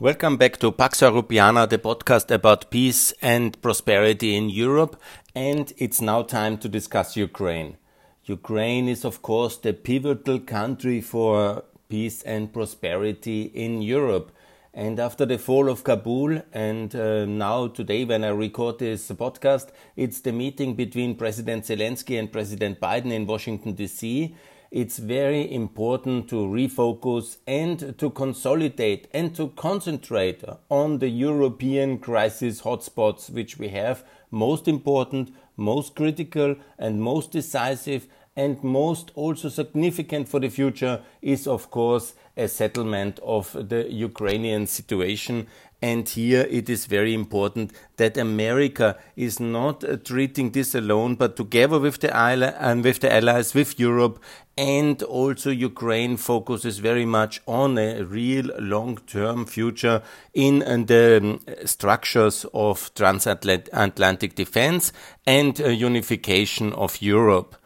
Welcome 0.00 0.38
back 0.38 0.56
to 0.56 0.72
Pax 0.72 1.02
Europiana, 1.02 1.68
the 1.68 1.78
podcast 1.78 2.28
about 2.32 2.68
peace 2.68 3.12
and 3.22 3.62
prosperity 3.62 4.34
in 4.34 4.50
Europe. 4.50 5.00
And 5.36 5.72
it's 5.78 6.00
now 6.00 6.22
time 6.22 6.58
to 6.58 6.68
discuss 6.68 7.16
Ukraine. 7.16 7.76
Ukraine 8.24 8.88
is, 8.88 9.04
of 9.04 9.22
course, 9.22 9.56
the 9.56 9.72
pivotal 9.72 10.40
country 10.40 11.00
for 11.00 11.62
peace 11.88 12.22
and 12.22 12.52
prosperity 12.52 13.42
in 13.42 13.82
Europe. 13.82 14.32
And 14.74 14.98
after 14.98 15.24
the 15.24 15.38
fall 15.38 15.68
of 15.68 15.84
Kabul, 15.84 16.42
and 16.52 16.92
uh, 16.96 17.24
now 17.24 17.68
today, 17.68 18.04
when 18.04 18.24
I 18.24 18.30
record 18.30 18.80
this 18.80 19.08
podcast, 19.12 19.68
it's 19.94 20.18
the 20.18 20.32
meeting 20.32 20.74
between 20.74 21.14
President 21.14 21.66
Zelensky 21.66 22.18
and 22.18 22.32
President 22.32 22.80
Biden 22.80 23.12
in 23.12 23.26
Washington, 23.26 23.74
D.C 23.74 24.34
it's 24.74 24.98
very 24.98 25.54
important 25.54 26.28
to 26.28 26.34
refocus 26.34 27.36
and 27.46 27.96
to 27.96 28.10
consolidate 28.10 29.06
and 29.14 29.32
to 29.36 29.46
concentrate 29.50 30.42
on 30.68 30.98
the 30.98 31.08
European 31.08 31.96
crisis 31.96 32.62
hotspots 32.62 33.30
which 33.30 33.56
we 33.56 33.68
have 33.68 34.02
most 34.32 34.66
important, 34.66 35.32
most 35.56 35.94
critical, 35.94 36.56
and 36.76 37.00
most 37.00 37.30
decisive, 37.30 38.08
and 38.34 38.64
most 38.64 39.12
also 39.14 39.48
significant 39.48 40.28
for 40.28 40.40
the 40.40 40.48
future 40.48 41.00
is, 41.22 41.46
of 41.46 41.70
course, 41.70 42.14
a 42.36 42.48
settlement 42.48 43.20
of 43.22 43.52
the 43.68 43.86
Ukrainian 43.92 44.66
situation 44.66 45.46
and 45.84 46.08
here 46.08 46.46
it 46.48 46.70
is 46.70 46.86
very 46.86 47.12
important 47.12 47.70
that 47.98 48.16
America 48.16 48.96
is 49.16 49.38
not 49.38 49.84
uh, 49.84 49.98
treating 49.98 50.52
this 50.52 50.74
alone, 50.74 51.14
but 51.14 51.36
together 51.36 51.78
with 51.78 52.00
the, 52.00 52.10
and 52.16 52.82
with 52.82 53.00
the 53.00 53.12
allies, 53.12 53.52
with 53.52 53.78
Europe, 53.78 54.18
and 54.56 55.02
also 55.02 55.50
Ukraine 55.50 56.16
focuses 56.16 56.78
very 56.78 57.04
much 57.04 57.42
on 57.46 57.76
a 57.76 58.02
real 58.02 58.46
long-term 58.58 59.44
future 59.44 60.00
in, 60.32 60.62
in 60.62 60.86
the 60.86 61.20
um, 61.22 61.40
structures 61.66 62.46
of 62.54 62.90
transatlantic 62.94 64.36
defense 64.36 64.90
and 65.26 65.60
uh, 65.60 65.68
unification 65.68 66.72
of 66.72 67.02
Europe. 67.02 67.56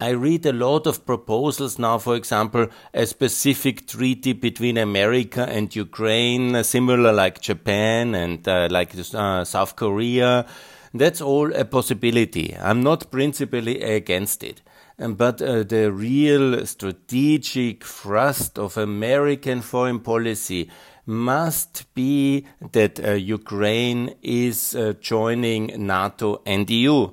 I 0.00 0.10
read 0.10 0.44
a 0.44 0.52
lot 0.52 0.86
of 0.86 1.06
proposals 1.06 1.78
now, 1.78 1.98
for 1.98 2.16
example, 2.16 2.66
a 2.92 3.06
specific 3.06 3.86
treaty 3.86 4.32
between 4.32 4.76
America 4.76 5.46
and 5.48 5.74
Ukraine, 5.74 6.64
similar 6.64 7.12
like 7.12 7.40
Japan 7.40 8.14
and 8.14 8.46
uh, 8.48 8.68
like 8.70 8.92
uh, 9.14 9.44
South 9.44 9.76
Korea. 9.76 10.46
That's 10.92 11.20
all 11.20 11.54
a 11.54 11.64
possibility. 11.64 12.56
I'm 12.60 12.82
not 12.82 13.10
principally 13.10 13.80
against 13.82 14.42
it. 14.42 14.62
Um, 14.98 15.14
but 15.14 15.42
uh, 15.42 15.62
the 15.64 15.92
real 15.92 16.66
strategic 16.66 17.84
thrust 17.84 18.58
of 18.58 18.76
American 18.76 19.60
foreign 19.60 20.00
policy 20.00 20.70
must 21.06 21.92
be 21.94 22.46
that 22.72 23.04
uh, 23.04 23.12
Ukraine 23.12 24.14
is 24.22 24.74
uh, 24.74 24.94
joining 25.00 25.86
NATO 25.86 26.42
and 26.46 26.68
EU. 26.70 27.10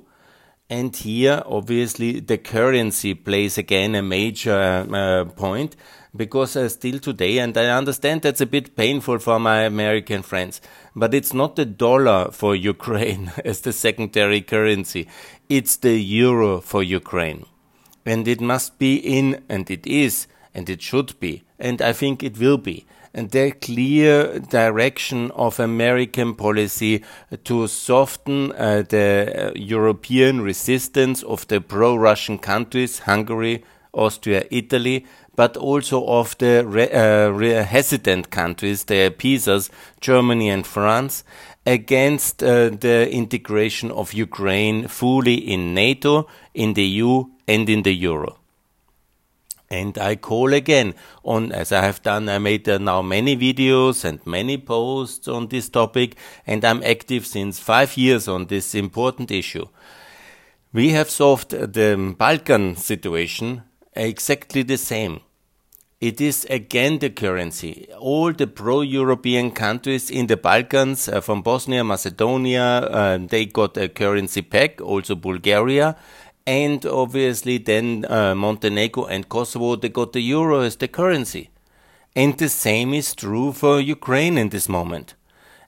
And 0.72 0.96
here, 0.96 1.44
obviously, 1.46 2.22
the 2.22 2.38
currency 2.38 3.14
plays 3.14 3.58
again 3.58 3.94
a 3.94 4.02
major 4.02 4.88
uh, 4.90 5.26
point 5.26 5.76
because 6.16 6.56
uh, 6.56 6.70
still 6.70 6.98
today, 6.98 7.40
and 7.40 7.58
I 7.58 7.66
understand 7.72 8.22
that's 8.22 8.40
a 8.40 8.46
bit 8.46 8.78
painful 8.78 9.20
for 9.20 9.38
my 9.38 9.64
American 9.64 10.22
friends, 10.22 10.62
but 10.96 11.14
it's 11.14 11.34
not 11.34 11.58
the 11.58 11.66
dollar 11.66 12.32
for 12.32 12.56
Ukraine 12.74 13.34
as 13.44 13.60
the 13.60 13.74
secondary 13.74 14.40
currency. 14.40 15.10
It's 15.50 15.76
the 15.76 16.00
euro 16.00 16.62
for 16.62 16.82
Ukraine. 16.82 17.48
And 18.06 18.26
it 18.26 18.40
must 18.40 18.80
be 18.80 18.96
in, 18.96 19.44
and 19.50 19.70
it 19.70 19.86
is, 19.86 20.26
and 20.56 20.70
it 20.70 20.82
should 20.82 21.20
be, 21.20 21.44
and 21.60 21.82
I 21.82 21.92
think 21.92 22.24
it 22.24 22.40
will 22.40 22.58
be 22.58 22.86
the 23.14 23.52
clear 23.52 24.40
direction 24.40 25.31
of 25.31 25.59
American 25.59 26.36
policy 26.36 27.04
to 27.44 27.68
soften 27.68 28.52
uh, 28.53 28.84
the 28.88 29.50
uh, 29.50 29.52
European 29.56 30.42
resistance 30.42 31.23
of 31.23 31.47
the 31.47 31.59
pro-Russian 31.59 32.38
countries, 32.38 33.00
Hungary, 33.00 33.63
Austria, 33.94 34.46
Italy, 34.50 35.06
but 35.36 35.58
also 35.58 36.06
of 36.06 36.38
the 36.38 36.62
uh, 36.62 37.63
hesitant 37.63 38.30
countries, 38.30 38.86
the 38.86 39.06
appeasers, 39.06 39.69
Germany 40.00 40.50
and 40.50 40.66
France, 40.66 41.24
against 41.66 42.44
uh, 42.44 42.69
the 42.69 43.09
integration 43.12 43.91
of 43.91 44.13
Ukraine 44.13 44.88
fully 44.88 45.36
in 45.36 45.74
NATO, 45.74 46.28
in 46.53 46.74
the 46.74 46.84
EU, 46.84 47.25
and 47.47 47.69
in 47.69 47.84
the 47.84 47.94
Euro. 47.94 48.41
And 49.72 49.98
I 49.98 50.18
call 50.18 50.54
again 50.54 50.96
on, 51.24 51.54
as 51.54 51.72
I 51.72 51.82
have 51.82 52.04
done, 52.04 52.28
I 52.28 52.40
made 52.40 52.68
uh, 52.68 52.78
now 52.78 53.02
many 53.02 53.38
videos 53.38 54.04
and 54.04 54.20
many 54.26 54.58
posts 54.58 55.30
on 55.30 55.48
this 55.48 55.70
topic, 55.70 56.18
and 56.46 56.66
I'm 56.66 56.84
active 56.84 57.26
since 57.26 57.58
five 57.58 57.96
years 57.96 58.28
on 58.28 58.48
this 58.48 58.76
important 58.76 59.31
issue. 59.31 59.68
We 60.74 60.90
have 60.90 61.10
solved 61.10 61.52
the 61.52 62.16
Balkan 62.18 62.76
situation 62.76 63.64
exactly 63.96 64.64
the 64.64 64.78
same. 64.78 65.22
It 66.02 66.20
is 66.20 66.46
again 66.50 67.00
the 67.00 67.10
currency. 67.10 67.88
All 67.98 68.34
the 68.34 68.48
pro-European 68.48 69.52
countries 69.52 70.10
in 70.10 70.28
the 70.28 70.36
Balkans, 70.36 71.08
uh, 71.08 71.22
from 71.22 71.44
Bosnia, 71.44 71.86
Macedonia, 71.86 72.64
uh, 72.64 73.20
they 73.22 73.46
got 73.46 73.78
a 73.78 73.88
currency 73.88 74.42
pack, 74.42 74.81
also 74.81 75.16
Bulgaria 75.16 75.96
and 76.51 76.85
obviously 76.85 77.57
then 77.57 78.06
uh, 78.09 78.35
Montenegro 78.35 79.06
and 79.06 79.29
Kosovo, 79.29 79.78
they 79.78 79.88
got 79.88 80.12
the 80.12 80.19
euro 80.19 80.59
as 80.59 80.75
the 80.75 80.89
currency. 80.89 81.50
And 82.13 82.38
the 82.38 82.50
same 82.50 82.94
is 82.94 83.16
true 83.16 83.53
for 83.53 83.79
Ukraine 83.79 84.38
in 84.38 84.50
this 84.50 84.67
moment. 84.67 85.13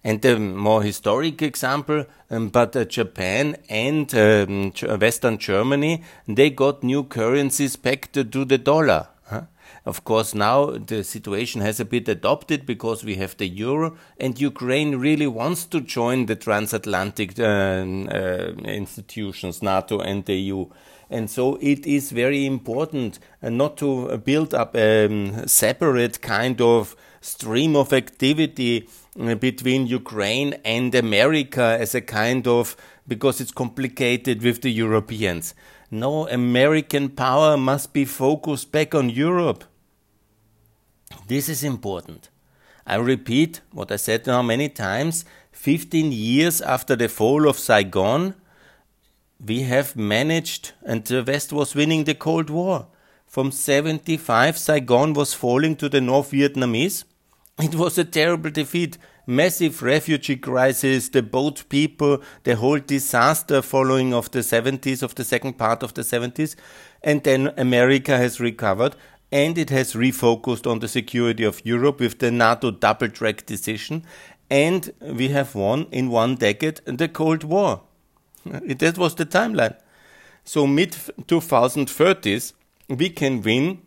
And 0.03 0.21
the 0.21 0.37
more 0.37 0.83
historic 0.83 1.41
example, 1.41 2.05
um, 2.29 2.49
but 2.49 2.75
uh, 2.75 2.83
Japan 2.83 3.55
and 3.69 4.13
um, 4.13 4.73
Western 4.99 5.37
Germany, 5.37 6.03
they 6.27 6.49
got 6.49 6.83
new 6.83 7.05
currencies 7.05 7.77
pegged 7.77 8.11
to 8.13 8.43
the 8.43 8.57
dollar. 8.57 9.07
Of 9.85 10.05
course, 10.05 10.33
now 10.33 10.67
the 10.67 11.03
situation 11.03 11.59
has 11.59 11.79
a 11.81 11.85
bit 11.85 12.07
adopted 12.07 12.65
because 12.65 13.03
we 13.03 13.15
have 13.15 13.35
the 13.35 13.47
euro, 13.47 13.97
and 14.17 14.39
Ukraine 14.39 14.95
really 14.95 15.27
wants 15.27 15.65
to 15.65 15.81
join 15.81 16.25
the 16.25 16.37
transatlantic 16.37 17.37
uh, 17.37 17.43
uh, 17.43 18.53
institutions, 18.63 19.61
NATO 19.61 19.99
and 19.99 20.23
the 20.23 20.35
EU. 20.35 20.67
And 21.09 21.29
so 21.29 21.57
it 21.61 21.85
is 21.85 22.11
very 22.11 22.45
important 22.45 23.19
uh, 23.41 23.49
not 23.49 23.75
to 23.77 24.17
build 24.19 24.53
up 24.53 24.73
a 24.75 25.05
um, 25.05 25.47
separate 25.47 26.21
kind 26.21 26.61
of 26.61 26.95
stream 27.19 27.75
of 27.75 27.91
activity 27.91 28.87
uh, 29.19 29.35
between 29.35 29.87
Ukraine 29.87 30.53
and 30.63 30.95
America 30.95 31.77
as 31.79 31.93
a 31.93 32.01
kind 32.01 32.47
of 32.47 32.77
because 33.05 33.41
it's 33.41 33.51
complicated 33.51 34.41
with 34.41 34.61
the 34.61 34.71
Europeans. 34.71 35.53
No, 35.91 36.27
American 36.29 37.09
power 37.09 37.57
must 37.57 37.93
be 37.93 38.05
focused 38.05 38.71
back 38.71 38.95
on 38.95 39.09
Europe. 39.09 39.65
This 41.27 41.49
is 41.49 41.63
important. 41.63 42.29
I 42.85 42.95
repeat 42.95 43.61
what 43.71 43.91
I 43.91 43.95
said 43.95 44.27
now 44.27 44.41
many 44.41 44.69
times 44.69 45.25
15 45.51 46.11
years 46.11 46.61
after 46.61 46.95
the 46.95 47.07
fall 47.07 47.47
of 47.47 47.57
Saigon, 47.57 48.35
we 49.45 49.61
have 49.61 49.95
managed, 49.95 50.73
and 50.83 51.03
the 51.05 51.23
West 51.23 51.53
was 51.53 51.75
winning 51.75 52.03
the 52.03 52.15
Cold 52.15 52.49
War. 52.49 52.87
From 53.27 53.51
75, 53.51 54.57
Saigon 54.57 55.13
was 55.13 55.33
falling 55.33 55.75
to 55.77 55.89
the 55.89 56.01
North 56.01 56.31
Vietnamese. 56.31 57.03
It 57.59 57.75
was 57.75 57.97
a 57.97 58.03
terrible 58.03 58.49
defeat. 58.49 58.97
Massive 59.25 59.81
refugee 59.81 60.35
crisis, 60.35 61.07
the 61.09 61.21
boat 61.23 61.63
people, 61.69 62.21
the 62.43 62.57
whole 62.57 62.79
disaster 62.79 63.61
following 63.61 64.13
of 64.13 64.29
the 64.31 64.39
70s, 64.39 65.01
of 65.01 65.15
the 65.15 65.23
second 65.23 65.57
part 65.57 65.81
of 65.81 65.93
the 65.93 66.01
70s. 66.01 66.55
And 67.01 67.23
then 67.23 67.53
America 67.57 68.17
has 68.17 68.41
recovered 68.41 68.95
and 69.33 69.57
it 69.57 69.71
has 69.71 69.95
refocused 69.95 70.69
on 70.69 70.77
the 70.77 70.87
security 70.87 71.43
of 71.43 71.65
Europe 71.65 71.99
with 71.99 72.19
the 72.19 72.29
NATO 72.29 72.69
double 72.69 73.09
track 73.09 73.47
decision. 73.47 74.03
And 74.47 74.93
we 75.01 75.29
have 75.29 75.55
won 75.55 75.87
in 75.91 76.11
one 76.11 76.35
decade 76.35 76.81
the 76.85 77.07
Cold 77.07 77.43
War. 77.43 77.81
That 78.45 78.99
was 78.99 79.15
the 79.15 79.25
timeline. 79.25 79.75
So, 80.45 80.67
mid 80.67 80.91
2030s, 80.91 82.53
we 82.87 83.09
can 83.09 83.41
win 83.41 83.81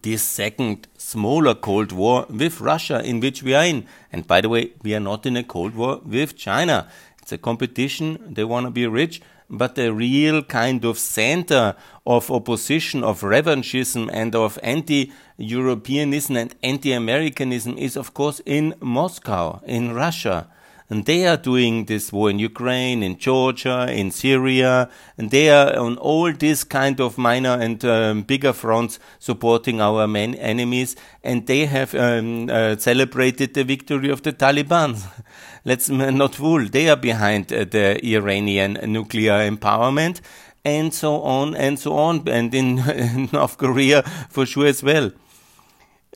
this 0.00 0.22
second 0.22 0.88
smaller 0.96 1.54
Cold 1.54 1.92
War 1.92 2.24
with 2.30 2.62
Russia, 2.62 3.02
in 3.04 3.20
which 3.20 3.42
we 3.42 3.54
are 3.54 3.64
in. 3.64 3.86
And 4.10 4.26
by 4.26 4.40
the 4.40 4.48
way, 4.48 4.72
we 4.82 4.94
are 4.94 5.00
not 5.00 5.26
in 5.26 5.36
a 5.36 5.44
Cold 5.44 5.74
War 5.74 6.00
with 6.06 6.36
China. 6.36 6.88
It's 7.20 7.32
a 7.32 7.38
competition. 7.38 8.32
They 8.32 8.44
want 8.44 8.64
to 8.64 8.70
be 8.70 8.86
rich 8.86 9.20
but 9.50 9.74
the 9.74 9.92
real 9.92 10.42
kind 10.42 10.84
of 10.84 10.98
center 10.98 11.74
of 12.06 12.30
opposition, 12.30 13.02
of 13.02 13.22
revanchism, 13.22 14.08
and 14.12 14.34
of 14.34 14.58
anti 14.62 15.12
Europeanism 15.36 16.36
and 16.36 16.54
anti 16.62 16.92
Americanism 16.92 17.76
is, 17.78 17.96
of 17.96 18.14
course, 18.14 18.40
in 18.44 18.74
Moscow, 18.80 19.60
in 19.66 19.94
Russia. 19.94 20.48
And 20.90 21.04
they 21.04 21.26
are 21.26 21.36
doing 21.36 21.84
this 21.84 22.10
war 22.12 22.30
in 22.30 22.38
Ukraine, 22.38 23.02
in 23.02 23.18
Georgia, 23.18 23.86
in 23.92 24.10
Syria, 24.10 24.88
and 25.18 25.30
they 25.30 25.50
are 25.50 25.76
on 25.76 25.98
all 25.98 26.32
these 26.32 26.64
kind 26.64 26.98
of 26.98 27.18
minor 27.18 27.58
and 27.60 27.84
um, 27.84 28.22
bigger 28.22 28.54
fronts 28.54 28.98
supporting 29.18 29.82
our 29.82 30.06
main 30.06 30.34
enemies. 30.36 30.96
And 31.22 31.46
they 31.46 31.66
have 31.66 31.94
um, 31.94 32.48
uh, 32.48 32.76
celebrated 32.76 33.52
the 33.52 33.64
victory 33.64 34.08
of 34.08 34.22
the 34.22 34.32
Taliban. 34.32 34.98
Let's 35.66 35.90
not 35.90 36.34
fool. 36.36 36.64
They 36.64 36.88
are 36.88 36.96
behind 36.96 37.52
uh, 37.52 37.64
the 37.64 38.00
Iranian 38.14 38.78
nuclear 38.90 39.50
empowerment 39.50 40.22
and 40.64 40.94
so 40.94 41.20
on 41.20 41.54
and 41.54 41.78
so 41.78 41.98
on. 41.98 42.26
And 42.28 42.54
in 42.54 43.28
North 43.32 43.58
Korea 43.58 44.02
for 44.30 44.46
sure 44.46 44.66
as 44.66 44.82
well. 44.82 45.12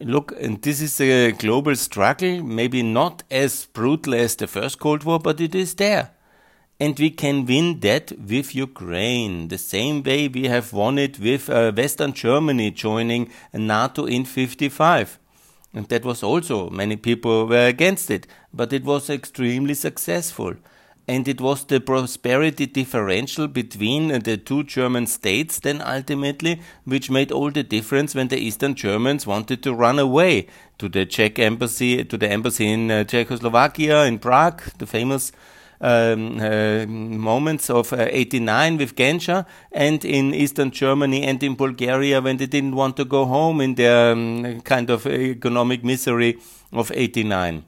Look, 0.01 0.33
and 0.41 0.61
this 0.63 0.81
is 0.81 1.01
a 1.01 1.33
global 1.33 1.77
struggle, 1.77 2.43
maybe 2.43 2.83
not 2.83 3.23
as 3.31 3.67
brutal 3.67 4.15
as 4.15 4.35
the 4.37 4.47
first 4.47 4.79
Cold 4.79 5.05
War, 5.05 5.19
but 5.19 5.41
it 5.41 5.55
is 5.55 5.75
there. 5.75 6.11
And 6.81 6.99
we 6.99 7.11
can 7.11 7.45
win 7.45 7.81
that 7.81 8.11
with 8.19 8.55
Ukraine, 8.55 9.49
the 9.49 9.59
same 9.59 10.03
way 10.03 10.29
we 10.29 10.47
have 10.47 10.73
won 10.73 10.99
it 10.99 11.19
with 11.19 11.49
uh, 11.49 11.73
Western 11.73 12.13
Germany 12.15 12.71
joining 12.71 13.31
NATO 13.53 14.07
in 14.07 14.25
55. 14.25 15.19
And 15.75 15.89
that 15.89 16.05
was 16.05 16.23
also, 16.23 16.71
many 16.71 16.97
people 16.97 17.47
were 17.47 17.67
against 17.67 18.11
it, 18.11 18.27
but 18.53 18.73
it 18.73 18.85
was 18.85 19.09
extremely 19.11 19.75
successful 19.75 20.55
and 21.09 21.27
it 21.27 21.41
was 21.41 21.65
the 21.65 21.81
prosperity 21.81 22.67
differential 22.67 23.49
between 23.49 24.09
the 24.21 24.37
two 24.37 24.63
German 24.63 25.07
states 25.07 25.59
then 25.61 25.83
ultimately 25.83 26.61
which 26.85 27.11
made 27.11 27.33
all 27.33 27.51
the 27.51 27.63
difference 27.63 28.15
when 28.15 28.29
the 28.29 28.39
Eastern 28.39 28.75
Germans 28.75 29.27
wanted 29.27 29.63
to 29.63 29.75
run 29.75 29.99
away 29.99 30.47
to 30.79 30.89
the 30.89 31.07
Czech 31.07 31.39
embassy, 31.39 32.05
to 32.05 32.17
the 32.17 32.29
embassy 32.29 32.71
in 32.71 32.91
uh, 32.91 33.05
Czechoslovakia, 33.05 34.05
in 34.05 34.19
Prague, 34.19 34.63
the 34.79 34.87
famous 34.87 35.33
um, 35.81 36.41
uh, 36.41 36.87
moments 36.87 37.69
of 37.69 37.93
uh, 37.93 38.07
89 38.09 38.79
with 38.79 38.95
Genscher 38.95 39.45
and 39.73 40.05
in 40.05 40.33
Eastern 40.33 40.71
Germany 40.71 41.25
and 41.25 41.43
in 41.43 41.57
Bulgaria 41.57 42.21
when 42.21 42.37
they 42.37 42.47
didn't 42.47 42.77
want 42.77 42.97
to 42.97 43.05
go 43.05 43.25
home 43.25 43.61
in 43.61 43.75
their 43.75 44.13
um, 44.13 44.61
kind 44.63 44.91
of 44.91 45.07
economic 45.07 45.85
misery 45.85 46.39
of 46.73 46.93
89. 46.95 47.65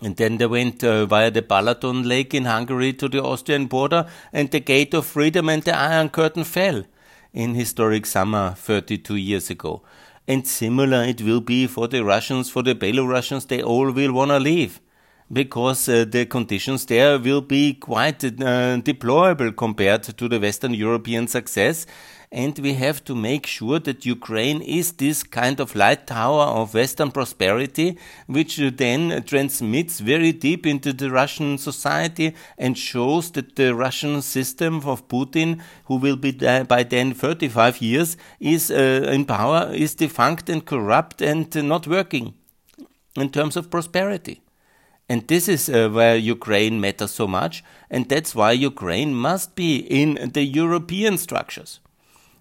And 0.00 0.16
then 0.16 0.38
they 0.38 0.46
went 0.46 0.82
uh, 0.82 1.06
via 1.06 1.30
the 1.30 1.42
Balaton 1.42 2.06
Lake 2.06 2.32
in 2.32 2.46
Hungary 2.46 2.92
to 2.94 3.08
the 3.08 3.22
Austrian 3.22 3.66
border, 3.66 4.06
and 4.32 4.50
the 4.50 4.60
gate 4.60 4.94
of 4.94 5.04
freedom 5.04 5.48
and 5.48 5.62
the 5.62 5.76
Iron 5.76 6.08
Curtain 6.08 6.44
fell 6.44 6.84
in 7.32 7.54
historic 7.54 8.06
summer 8.06 8.54
32 8.56 9.16
years 9.16 9.50
ago. 9.50 9.82
And 10.26 10.46
similar 10.46 11.04
it 11.04 11.20
will 11.20 11.40
be 11.40 11.66
for 11.66 11.88
the 11.88 12.02
Russians, 12.04 12.48
for 12.48 12.62
the 12.62 12.74
Belarusians, 12.74 13.48
they 13.48 13.62
all 13.62 13.90
will 13.90 14.12
want 14.12 14.30
to 14.30 14.38
leave 14.38 14.80
because 15.32 15.88
uh, 15.88 16.04
the 16.08 16.26
conditions 16.26 16.84
there 16.86 17.18
will 17.18 17.40
be 17.40 17.74
quite 17.74 18.22
uh, 18.42 18.76
deplorable 18.78 19.52
compared 19.52 20.02
to 20.02 20.28
the 20.28 20.38
Western 20.38 20.74
European 20.74 21.26
success 21.26 21.86
and 22.32 22.58
we 22.60 22.72
have 22.74 23.04
to 23.04 23.14
make 23.14 23.46
sure 23.46 23.78
that 23.78 24.06
Ukraine 24.06 24.62
is 24.62 24.92
this 24.92 25.22
kind 25.22 25.60
of 25.60 25.76
light 25.76 26.06
tower 26.06 26.44
of 26.44 26.72
Western 26.72 27.10
prosperity, 27.10 27.98
which 28.26 28.56
then 28.56 29.22
transmits 29.24 30.00
very 30.00 30.32
deep 30.32 30.66
into 30.66 30.94
the 30.94 31.10
Russian 31.10 31.58
society 31.58 32.34
and 32.56 32.78
shows 32.78 33.30
that 33.32 33.56
the 33.56 33.74
Russian 33.74 34.22
system 34.22 34.80
of 34.86 35.06
Putin, 35.08 35.60
who 35.84 35.96
will 35.96 36.16
be 36.16 36.32
by 36.32 36.82
then 36.82 37.12
35 37.12 37.82
years, 37.82 38.16
is 38.40 38.70
uh, 38.70 39.10
in 39.12 39.26
power, 39.26 39.70
is 39.74 39.94
defunct 39.94 40.48
and 40.48 40.64
corrupt 40.64 41.20
and 41.20 41.54
uh, 41.54 41.60
not 41.60 41.86
working 41.86 42.32
in 43.14 43.28
terms 43.28 43.58
of 43.58 43.70
prosperity. 43.70 44.40
And 45.06 45.28
this 45.28 45.48
is 45.48 45.68
uh, 45.68 45.90
where 45.90 46.16
Ukraine 46.16 46.80
matters 46.80 47.10
so 47.10 47.26
much, 47.26 47.62
and 47.90 48.08
that's 48.08 48.34
why 48.34 48.52
Ukraine 48.52 49.14
must 49.14 49.54
be 49.54 49.76
in 49.76 50.30
the 50.32 50.44
European 50.44 51.18
structures 51.18 51.81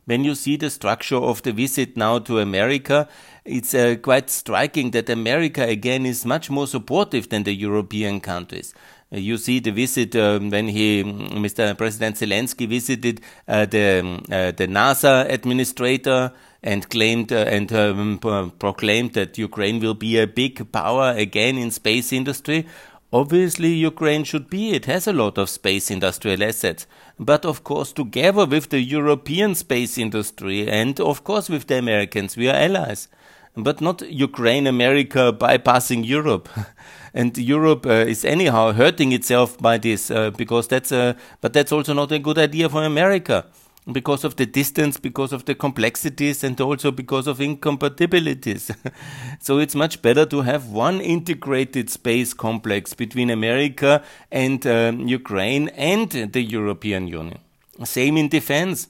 when 0.06 0.24
you 0.24 0.36
see 0.36 0.57
the 0.57 0.69
structure 0.69 1.18
of 1.18 1.42
the 1.44 1.51
visit 1.51 1.95
now 1.95 2.19
to 2.19 2.39
America, 2.39 3.07
it's 3.45 3.74
uh, 3.74 3.95
quite 4.01 4.30
striking 4.30 4.92
that 4.92 5.09
America 5.09 5.63
again 5.63 6.06
is 6.06 6.25
much 6.25 6.50
more 6.50 6.68
supportive 6.68 7.30
than 7.30 7.44
the 7.44 7.53
European 7.53 8.19
countries. 8.19 8.74
Uh, 9.13 9.18
you 9.18 9.38
see 9.38 9.59
the 9.59 9.71
visit 9.71 10.15
um, 10.15 10.50
when 10.50 10.68
he, 10.68 11.03
Mr. 11.03 11.77
President 11.77 12.15
Zelensky, 12.15 12.68
visited 12.68 13.21
uh, 13.48 13.65
the 13.65 14.00
um, 14.00 14.24
uh, 14.31 14.51
the 14.51 14.68
NASA 14.68 15.30
administrator 15.30 16.31
and 16.63 16.88
claimed 16.89 17.31
uh, 17.31 17.38
and 17.48 17.74
um, 17.74 18.19
proclaimed 18.59 19.13
that 19.13 19.38
Ukraine 19.38 19.80
will 19.80 19.95
be 19.95 20.19
a 20.19 20.27
big 20.27 20.71
power 20.71 21.13
again 21.18 21.57
in 21.57 21.71
space 21.71 22.13
industry. 22.13 22.68
Obviously, 23.13 23.74
Ukraine 23.74 24.24
should 24.24 24.50
be. 24.50 24.71
It 24.71 24.86
has 24.86 25.06
a 25.06 25.12
lot 25.12 25.38
of 25.38 25.50
space 25.50 25.92
industrial 25.92 26.42
assets. 26.44 26.88
But 27.21 27.45
of 27.45 27.63
course, 27.63 27.94
together 27.94 28.47
with 28.47 28.69
the 28.69 28.81
European 28.81 29.53
space 29.53 30.00
industry 30.00 30.68
and 30.68 31.00
of 31.00 31.23
course 31.23 31.50
with 31.50 31.68
the 31.68 31.77
Americans, 31.77 32.35
we 32.35 32.50
are 32.50 32.56
allies. 32.56 33.09
But 33.56 33.79
not 33.79 34.01
Ukraine, 34.09 34.65
America 34.65 35.31
bypassing 35.31 36.03
Europe. 36.03 36.50
and 37.13 37.38
Europe 37.38 37.85
uh, 37.85 38.09
is 38.09 38.25
anyhow 38.25 38.71
hurting 38.71 39.12
itself 39.12 39.56
by 39.59 39.77
this 39.77 40.09
uh, 40.09 40.31
because 40.31 40.68
that's 40.68 40.91
a, 40.91 41.15
but 41.41 41.53
that's 41.53 41.71
also 41.71 41.94
not 41.94 42.12
a 42.12 42.18
good 42.18 42.39
idea 42.39 42.68
for 42.69 42.83
America 42.83 43.45
because 43.92 44.24
of 44.24 44.36
the 44.36 44.45
distance, 44.45 44.98
because 44.98 45.33
of 45.33 45.45
the 45.45 45.56
complexities, 45.56 46.44
and 46.44 46.60
also 46.62 46.92
because 46.92 47.28
of 47.28 47.42
incompatibilities. 47.42 48.72
so 49.39 49.57
it's 49.57 49.75
much 49.75 50.01
better 50.01 50.25
to 50.25 50.42
have 50.42 50.68
one 50.68 51.01
integrated 51.01 51.89
space 51.89 52.33
complex 52.33 52.94
between 52.94 53.30
America 53.30 54.04
and 54.31 54.66
um, 54.68 55.07
Ukraine 55.07 55.69
and 55.69 56.12
the 56.12 56.42
European 56.42 57.07
Union. 57.07 57.39
Same 57.83 58.18
in 58.18 58.30
defense. 58.30 58.88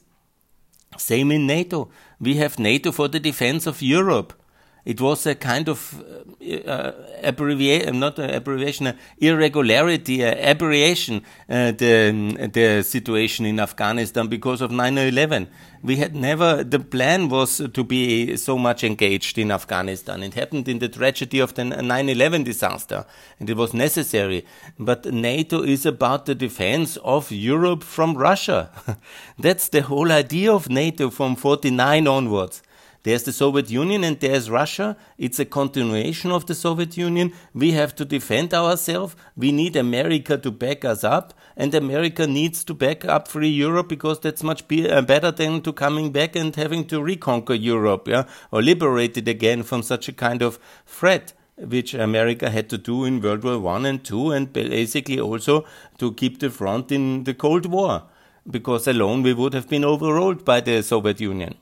Same 0.98 1.32
in 1.32 1.48
NATO. 1.48 1.90
We 2.20 2.36
have 2.36 2.60
NATO 2.60 2.92
for 2.92 3.08
the 3.08 3.20
defense 3.20 3.66
of 3.66 3.82
Europe. 3.82 4.34
It 4.84 5.00
was 5.00 5.28
a 5.28 5.36
kind 5.36 5.70
of 5.70 6.04
uh, 6.42 6.56
uh 6.70 6.92
abbreviation, 7.24 8.00
not 8.00 8.18
an 8.18 8.32
abbreviation, 8.32 8.88
an 8.88 8.98
irregularity, 9.20 10.24
an 10.24 10.38
aberration, 10.40 11.22
uh, 11.48 11.72
the, 11.72 12.50
the 12.52 12.82
situation 12.84 13.46
in 13.46 13.60
Afghanistan 13.60 14.28
because 14.28 14.60
of 14.62 14.72
9-11. 14.72 15.48
We 15.84 15.98
had 15.98 16.16
never, 16.16 16.64
the 16.64 16.80
plan 16.80 17.30
was 17.30 17.58
to 17.74 17.84
be 17.84 18.38
so 18.38 18.58
much 18.58 18.84
engaged 18.84 19.38
in 19.38 19.52
Afghanistan. 19.52 20.24
It 20.24 20.34
happened 20.34 20.68
in 20.68 20.80
the 20.80 20.90
tragedy 20.90 21.40
of 21.40 21.54
the 21.54 21.64
9-11 21.64 22.44
disaster, 22.44 23.06
and 23.40 23.50
it 23.50 23.58
was 23.58 23.74
necessary. 23.74 24.46
But 24.80 25.06
NATO 25.06 25.62
is 25.62 25.86
about 25.86 26.26
the 26.26 26.36
defense 26.36 26.98
of 26.98 27.32
Europe 27.32 27.84
from 27.84 28.18
Russia. 28.18 28.70
That's 29.40 29.70
the 29.70 29.82
whole 29.82 30.12
idea 30.12 30.52
of 30.52 30.70
NATO 30.70 31.12
from 31.12 31.36
49 31.36 32.08
onwards. 32.08 32.64
There's 33.04 33.24
the 33.24 33.34
Soviet 33.34 33.72
Union 33.72 34.04
and 34.04 34.20
there's 34.20 34.50
Russia. 34.50 34.96
It's 35.18 35.40
a 35.40 35.46
continuation 35.46 36.32
of 36.32 36.46
the 36.46 36.54
Soviet 36.54 36.98
Union. 36.98 37.34
We 37.54 37.72
have 37.72 37.96
to 37.96 38.06
defend 38.06 38.54
ourselves. 38.54 39.16
We 39.36 39.52
need 39.52 39.76
America 39.76 40.38
to 40.38 40.52
back 40.52 40.86
us 40.86 41.04
up. 41.04 41.34
And 41.58 41.74
America 41.74 42.28
needs 42.28 42.64
to 42.66 42.74
back 42.74 43.04
up 43.06 43.28
free 43.28 43.50
Europe 43.50 43.90
because 43.90 44.20
that's 44.20 44.44
much 44.44 44.68
be, 44.68 44.90
uh, 44.90 45.02
better 45.02 45.32
than 45.32 45.62
to 45.62 45.74
coming 45.74 46.12
back 46.12 46.36
and 46.36 46.56
having 46.56 46.86
to 46.86 47.02
reconquer 47.02 47.56
Europe, 47.56 48.08
yeah, 48.08 48.24
or 48.52 48.62
liberate 48.62 49.18
it 49.18 49.28
again 49.28 49.64
from 49.64 49.84
such 49.84 50.08
a 50.08 50.14
kind 50.14 50.42
of 50.42 50.60
threat 50.86 51.34
which 51.58 51.94
America 51.94 52.50
had 52.50 52.70
to 52.70 52.78
do 52.78 53.04
in 53.06 53.22
World 53.22 53.44
War 53.44 53.60
One 53.60 53.86
and 53.86 54.04
Two, 54.04 54.32
and 54.32 54.52
basically 54.52 55.20
also 55.20 55.66
to 56.00 56.14
keep 56.14 56.40
the 56.40 56.50
front 56.50 56.92
in 56.92 57.26
the 57.26 57.34
Cold 57.34 57.66
War, 57.66 58.04
because 58.50 58.88
alone 58.88 59.22
we 59.22 59.34
would 59.34 59.54
have 59.54 59.70
been 59.70 59.86
overruled 59.86 60.44
by 60.44 60.62
the 60.62 60.82
Soviet 60.82 61.20
Union. 61.20 61.56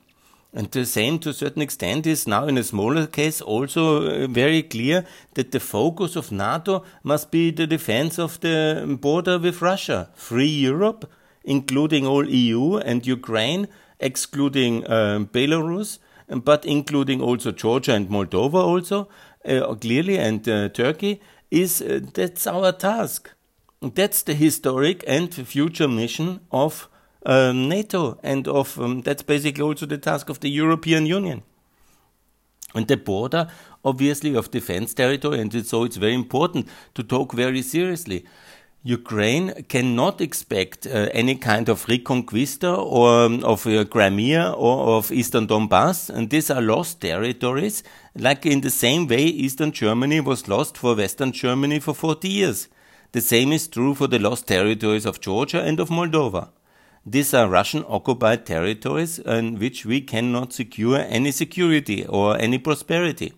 And 0.52 0.68
the 0.72 0.84
same, 0.84 1.20
to 1.20 1.30
a 1.30 1.34
certain 1.34 1.62
extent, 1.62 2.06
is 2.06 2.26
now 2.26 2.46
in 2.46 2.58
a 2.58 2.64
smaller 2.64 3.06
case 3.06 3.40
also 3.40 4.24
uh, 4.24 4.26
very 4.26 4.62
clear 4.62 5.06
that 5.34 5.52
the 5.52 5.60
focus 5.60 6.16
of 6.16 6.32
NATO 6.32 6.84
must 7.04 7.30
be 7.30 7.52
the 7.52 7.68
defense 7.68 8.18
of 8.18 8.40
the 8.40 8.98
border 9.00 9.38
with 9.38 9.62
Russia, 9.62 10.08
free 10.14 10.48
Europe, 10.48 11.08
including 11.44 12.04
all 12.04 12.28
EU 12.28 12.78
and 12.78 13.06
Ukraine, 13.06 13.68
excluding 14.00 14.84
uh, 14.86 15.20
Belarus, 15.32 15.98
but 16.28 16.64
including 16.64 17.20
also 17.20 17.52
Georgia 17.52 17.94
and 17.94 18.08
Moldova, 18.08 18.54
also 18.54 19.08
uh, 19.44 19.74
clearly, 19.76 20.18
and 20.18 20.48
uh, 20.48 20.68
Turkey. 20.68 21.20
Is 21.50 21.80
uh, 21.82 22.00
that's 22.14 22.46
our 22.46 22.72
task. 22.72 23.30
That's 23.80 24.22
the 24.22 24.34
historic 24.34 25.02
and 25.06 25.32
future 25.34 25.88
mission 25.88 26.40
of 26.50 26.88
um, 27.26 27.68
NATO 27.68 28.18
and 28.22 28.46
of 28.48 28.78
um, 28.78 29.02
that's 29.02 29.22
basically 29.22 29.62
also 29.62 29.86
the 29.86 29.98
task 29.98 30.28
of 30.28 30.40
the 30.40 30.50
European 30.50 31.06
Union. 31.06 31.42
And 32.74 32.86
the 32.86 32.96
border, 32.96 33.48
obviously, 33.84 34.36
of 34.36 34.52
defense 34.52 34.94
territory, 34.94 35.40
and 35.40 35.66
so 35.66 35.82
it's 35.82 35.96
very 35.96 36.14
important 36.14 36.68
to 36.94 37.02
talk 37.02 37.32
very 37.32 37.62
seriously. 37.62 38.24
Ukraine 38.82 39.64
cannot 39.68 40.22
expect 40.22 40.86
uh, 40.86 41.10
any 41.12 41.34
kind 41.34 41.68
of 41.68 41.84
reconquista 41.84 42.78
or 42.78 43.26
um, 43.26 43.44
of 43.44 43.66
uh, 43.66 43.84
Crimea 43.84 44.52
or 44.52 44.96
of 44.96 45.12
Eastern 45.12 45.46
Donbass, 45.46 46.08
and 46.08 46.30
these 46.30 46.50
are 46.50 46.62
lost 46.62 47.00
territories, 47.02 47.82
like 48.14 48.46
in 48.46 48.62
the 48.62 48.70
same 48.70 49.06
way 49.06 49.24
Eastern 49.24 49.72
Germany 49.72 50.20
was 50.20 50.48
lost 50.48 50.78
for 50.78 50.94
Western 50.94 51.32
Germany 51.32 51.78
for 51.78 51.92
40 51.92 52.26
years. 52.26 52.68
The 53.12 53.20
same 53.20 53.52
is 53.52 53.68
true 53.68 53.94
for 53.94 54.06
the 54.06 54.18
lost 54.18 54.46
territories 54.46 55.04
of 55.04 55.20
Georgia 55.20 55.60
and 55.60 55.78
of 55.78 55.90
Moldova. 55.90 56.48
These 57.06 57.32
are 57.32 57.48
Russian 57.48 57.84
occupied 57.88 58.44
territories 58.44 59.18
in 59.20 59.58
which 59.58 59.86
we 59.86 60.02
cannot 60.02 60.52
secure 60.52 60.98
any 60.98 61.30
security 61.30 62.04
or 62.06 62.36
any 62.36 62.58
prosperity. 62.58 63.32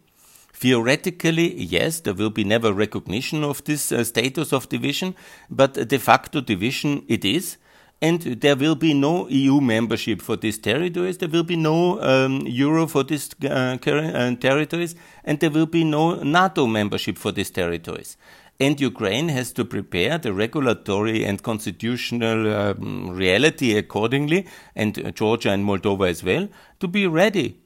Theoretically, 0.52 1.62
yes, 1.62 2.00
there 2.00 2.14
will 2.14 2.30
be 2.30 2.42
never 2.42 2.72
recognition 2.72 3.44
of 3.44 3.62
this 3.64 3.92
uh, 3.92 4.02
status 4.02 4.52
of 4.52 4.68
division, 4.68 5.14
but 5.48 5.74
de 5.74 5.98
facto 5.98 6.40
division 6.40 7.04
it 7.08 7.24
is. 7.24 7.56
And 8.00 8.20
there 8.20 8.56
will 8.56 8.74
be 8.74 8.94
no 8.94 9.28
EU 9.28 9.60
membership 9.60 10.20
for 10.22 10.36
these 10.36 10.58
territories. 10.58 11.18
There 11.18 11.28
will 11.28 11.44
be 11.44 11.54
no 11.54 12.02
um, 12.02 12.40
euro 12.44 12.88
for 12.88 13.04
these 13.04 13.30
uh, 13.44 13.78
uh, 13.80 14.34
territories, 14.36 14.96
and 15.22 15.38
there 15.38 15.50
will 15.50 15.66
be 15.66 15.84
no 15.84 16.16
NATO 16.16 16.66
membership 16.66 17.16
for 17.16 17.30
these 17.30 17.50
territories 17.50 18.16
and 18.62 18.80
Ukraine 18.80 19.28
has 19.30 19.52
to 19.52 19.64
prepare 19.64 20.18
the 20.18 20.32
regulatory 20.32 21.24
and 21.24 21.42
constitutional 21.42 22.40
um, 22.54 23.10
reality 23.10 23.76
accordingly, 23.76 24.46
and 24.76 24.98
uh, 24.98 25.10
Georgia 25.10 25.50
and 25.50 25.64
Moldova 25.64 26.08
as 26.08 26.22
well, 26.22 26.48
to 26.78 26.86
be 26.86 27.08
ready, 27.08 27.58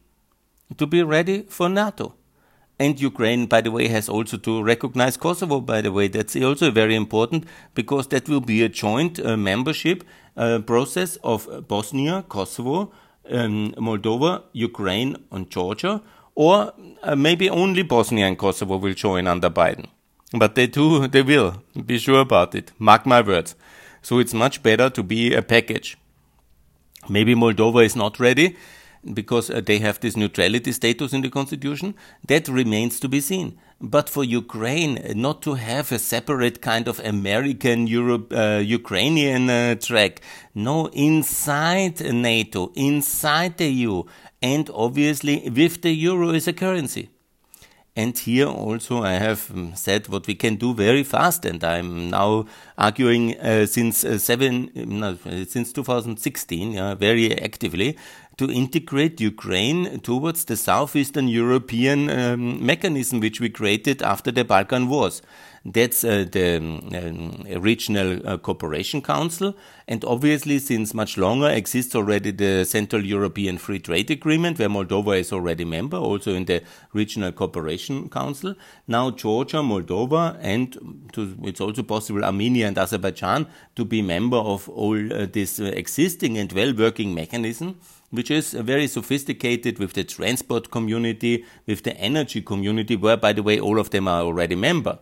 to 0.79 0.87
be 0.87 1.03
ready 1.03 1.43
for 1.43 1.69
NATO. 1.69 2.15
And 2.79 3.00
Ukraine, 3.00 3.47
by 3.47 3.61
the 3.61 3.71
way, 3.71 3.88
has 3.88 4.09
also 4.09 4.37
to 4.38 4.62
recognize 4.62 5.17
Kosovo, 5.19 5.61
by 5.61 5.81
the 5.83 5.93
way. 5.93 6.09
That's 6.09 6.37
also 6.37 6.71
very 6.71 6.95
important 6.95 7.45
because 7.75 8.09
that 8.09 8.29
will 8.29 8.41
be 8.41 8.62
a 8.62 8.69
joint 8.69 9.19
uh, 9.19 9.37
membership 9.37 10.05
uh, 10.37 10.61
process 10.61 11.17
of 11.23 11.67
Bosnia, 11.69 12.25
Kosovo, 12.29 12.93
um, 13.31 13.75
Moldova, 13.79 14.45
Ukraine, 14.53 15.17
and 15.31 15.50
Georgia, 15.50 16.03
or 16.35 16.73
uh, 17.03 17.17
maybe 17.17 17.50
only 17.50 17.83
Bosnia 17.83 18.26
and 18.26 18.38
Kosovo 18.38 18.76
will 18.76 18.95
join 18.95 19.26
under 19.26 19.50
Biden. 19.50 19.87
But 20.33 20.54
they 20.54 20.66
do, 20.66 21.06
they 21.06 21.23
will. 21.23 21.62
Be 21.85 21.99
sure 21.99 22.21
about 22.21 22.54
it. 22.54 22.73
Mark 22.78 23.06
my 23.06 23.21
words. 23.21 23.54
So 24.02 24.18
it's 24.18 24.35
much 24.35 24.62
better 24.62 24.90
to 24.90 25.02
be 25.02 25.35
a 25.35 25.42
package. 25.42 25.97
Maybe 27.09 27.35
Moldova 27.35 27.85
is 27.85 27.95
not 27.95 28.18
ready 28.18 28.56
because 29.14 29.50
uh, 29.50 29.61
they 29.61 29.78
have 29.78 30.00
this 30.00 30.16
neutrality 30.16 30.73
status 30.73 31.12
in 31.12 31.23
the 31.23 31.30
constitution. 31.30 31.95
That 32.26 32.49
remains 32.49 32.99
to 33.00 33.09
be 33.09 33.21
seen. 33.21 33.59
But 33.80 34.09
for 34.09 34.25
Ukraine, 34.25 35.00
not 35.14 35.42
to 35.42 35.54
have 35.54 35.92
a 35.92 35.99
separate 35.99 36.62
kind 36.62 36.88
of 36.88 36.99
American 37.00 37.87
Europe, 37.87 38.33
uh, 38.33 38.62
Ukrainian 38.64 39.50
uh, 39.50 39.75
track. 39.75 40.23
No, 40.54 40.87
inside 40.87 42.00
NATO, 42.00 42.73
inside 42.75 43.59
the 43.59 43.68
EU, 43.68 44.04
and 44.42 44.71
obviously 44.71 45.49
with 45.50 45.83
the 45.83 45.90
euro 45.90 46.30
as 46.30 46.49
a 46.49 46.54
currency. 46.54 47.11
And 47.99 48.17
here 48.19 48.47
also 48.47 49.03
I 49.03 49.12
have 49.12 49.50
um, 49.50 49.75
said 49.75 50.09
what 50.09 50.26
we 50.26 50.35
can 50.35 50.57
do 50.57 50.75
very 50.75 51.03
fast, 51.03 51.47
and 51.47 51.65
I'm 51.65 52.11
now 52.11 52.45
arguing 52.76 53.41
uh, 53.41 53.65
since 53.65 54.05
uh, 54.05 54.19
seven, 54.19 54.71
no, 54.75 55.17
since 55.49 55.73
2016, 55.73 56.73
yeah, 56.73 56.95
very 56.95 57.33
actively 57.41 57.97
to 58.37 58.50
integrate 58.50 59.19
Ukraine 59.19 60.00
towards 60.00 60.45
the 60.45 60.59
southeastern 60.59 61.26
European 61.26 62.11
um, 62.11 62.65
mechanism 62.65 63.21
which 63.21 63.41
we 63.41 63.49
created 63.49 64.03
after 64.03 64.31
the 64.31 64.45
Balkan 64.45 64.88
Wars. 64.88 65.23
That's 65.69 66.05
uh, 66.05 66.25
the 66.31 66.59
um, 66.59 67.45
Regional 67.61 68.25
uh, 68.25 68.39
Cooperation 68.39 69.03
Council. 69.03 69.57
And 69.89 70.05
obviously, 70.05 70.61
since 70.61 70.95
much 70.95 71.19
longer 71.19 71.49
exists 71.49 71.97
already 71.97 72.31
the 72.31 72.65
Central 72.65 73.05
European 73.05 73.59
Free 73.59 73.81
Trade 73.81 74.13
Agreement, 74.13 74.61
where 74.61 74.69
Moldova 74.69 75.19
is 75.19 75.33
already 75.33 75.65
member, 75.65 75.97
also 75.97 76.35
in 76.35 76.45
the 76.45 76.63
Regional 76.93 77.33
Cooperation 77.33 78.09
Council. 78.09 78.55
Now, 78.87 79.11
Georgia, 79.11 79.57
Moldova, 79.57 80.39
and 80.41 81.09
to, 81.15 81.37
it's 81.43 81.61
also 81.61 81.83
possible 81.83 82.25
Armenia 82.25 82.69
and 82.69 82.79
Azerbaijan 82.79 83.49
to 83.75 83.85
be 83.85 84.03
member 84.03 84.37
of 84.37 84.69
all 84.69 84.97
uh, 85.13 85.27
this 85.27 85.59
uh, 85.59 85.65
existing 85.65 86.39
and 86.39 86.53
well 86.53 86.73
working 86.75 87.13
mechanism 87.13 87.81
which 88.11 88.31
is 88.31 88.53
very 88.53 88.87
sophisticated 88.87 89.81
with 89.81 89.95
the 89.95 90.05
transport 90.05 90.71
community, 90.71 91.45
with 91.67 91.83
the 91.83 91.95
energy 91.99 92.41
community, 92.41 92.95
where, 92.95 93.17
by 93.17 93.33
the 93.33 93.43
way, 93.43 93.59
all 93.59 93.81
of 93.81 93.91
them 93.91 94.07
are 94.07 94.23
already 94.23 94.55
member 94.55 94.97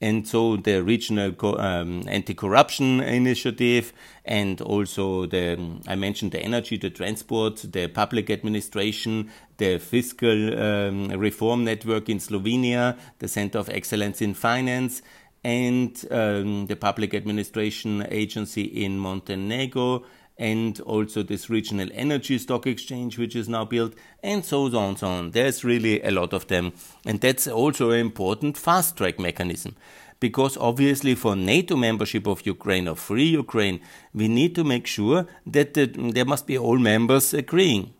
and 0.00 0.26
so 0.26 0.56
the 0.56 0.82
regional 0.82 1.34
um, 1.58 2.02
anti-corruption 2.08 3.00
initiative 3.00 3.92
and 4.24 4.60
also 4.62 5.26
the 5.26 5.58
I 5.86 5.94
mentioned 5.94 6.32
the 6.32 6.40
energy, 6.40 6.78
the 6.78 6.90
transport, 6.90 7.64
the 7.70 7.88
public 7.88 8.30
administration, 8.30 9.30
the 9.58 9.78
fiscal 9.78 10.58
um, 10.58 11.08
reform 11.08 11.64
network 11.64 12.08
in 12.08 12.18
Slovenia, 12.18 12.96
the 13.18 13.28
Center 13.28 13.58
of 13.58 13.68
Excellence 13.68 14.22
in 14.22 14.32
Finance, 14.34 15.02
and 15.44 16.04
um, 16.10 16.66
the 16.66 16.76
public 16.76 17.14
administration 17.14 18.06
agency 18.10 18.62
in 18.62 18.98
Montenegro. 18.98 20.04
And 20.40 20.80
also 20.80 21.22
this 21.22 21.50
regional 21.50 21.88
energy 21.92 22.38
stock 22.38 22.66
exchange, 22.66 23.18
which 23.18 23.36
is 23.36 23.48
now 23.48 23.64
built, 23.66 23.94
and 24.22 24.44
so 24.44 24.64
on, 24.66 24.74
and 24.74 24.98
so 24.98 25.06
on. 25.06 25.30
There's 25.30 25.64
really 25.64 26.02
a 26.02 26.10
lot 26.10 26.32
of 26.32 26.48
them, 26.48 26.72
and 27.06 27.20
that's 27.20 27.46
also 27.46 27.90
an 27.90 28.00
important 28.00 28.56
fast 28.56 28.96
track 28.96 29.20
mechanism 29.20 29.76
because 30.20 30.56
obviously 30.58 31.14
for 31.14 31.34
NATO 31.34 31.76
membership 31.76 32.26
of 32.26 32.46
Ukraine 32.46 32.86
or 32.88 32.94
free 32.94 33.28
Ukraine, 33.28 33.80
we 34.14 34.28
need 34.28 34.54
to 34.54 34.64
make 34.64 34.86
sure 34.86 35.26
that 35.46 35.74
the, 35.74 35.86
there 35.86 36.26
must 36.26 36.46
be 36.46 36.58
all 36.58 36.78
members 36.78 37.32
agreeing 37.32 37.94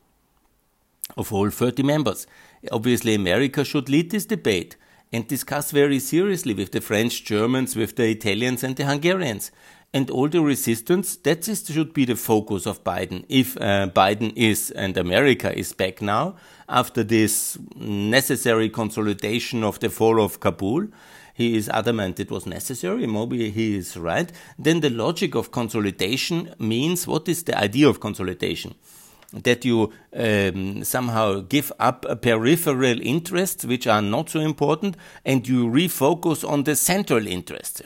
of 1.16 1.32
all 1.32 1.50
30 1.50 1.82
members. 1.82 2.26
Obviously, 2.70 3.14
America 3.14 3.64
should 3.64 3.88
lead 3.88 4.10
this 4.10 4.26
debate 4.26 4.76
and 5.12 5.26
discuss 5.26 5.70
very 5.70 5.98
seriously 5.98 6.54
with 6.54 6.72
the 6.72 6.80
French, 6.80 7.24
Germans, 7.24 7.74
with 7.74 7.96
the 7.96 8.10
Italians 8.10 8.62
and 8.62 8.76
the 8.76 8.84
Hungarians. 8.84 9.50
And 9.92 10.08
all 10.08 10.28
the 10.28 10.40
resistance, 10.40 11.16
that 11.16 11.48
is, 11.48 11.66
should 11.66 11.92
be 11.92 12.04
the 12.04 12.14
focus 12.14 12.64
of 12.64 12.84
Biden. 12.84 13.24
If 13.28 13.56
uh, 13.56 13.88
Biden 13.88 14.32
is 14.36 14.70
and 14.70 14.96
America 14.96 15.52
is 15.56 15.72
back 15.72 16.00
now, 16.00 16.36
after 16.68 17.02
this 17.02 17.58
necessary 17.74 18.68
consolidation 18.68 19.64
of 19.64 19.80
the 19.80 19.90
fall 19.90 20.22
of 20.22 20.38
Kabul, 20.38 20.86
he 21.34 21.56
is 21.56 21.68
adamant 21.70 22.20
it 22.20 22.30
was 22.30 22.46
necessary, 22.46 23.06
maybe 23.06 23.50
he 23.50 23.76
is 23.76 23.96
right, 23.96 24.30
then 24.58 24.80
the 24.80 24.90
logic 24.90 25.34
of 25.34 25.50
consolidation 25.50 26.54
means 26.58 27.06
what 27.06 27.28
is 27.28 27.42
the 27.42 27.58
idea 27.58 27.88
of 27.88 27.98
consolidation? 27.98 28.74
That 29.32 29.64
you 29.64 29.92
um, 30.14 30.84
somehow 30.84 31.40
give 31.40 31.72
up 31.80 32.04
a 32.08 32.14
peripheral 32.14 33.00
interests 33.00 33.64
which 33.64 33.86
are 33.86 34.02
not 34.02 34.28
so 34.28 34.40
important 34.40 34.96
and 35.24 35.48
you 35.48 35.66
refocus 35.66 36.48
on 36.48 36.64
the 36.64 36.76
central 36.76 37.26
interests 37.26 37.82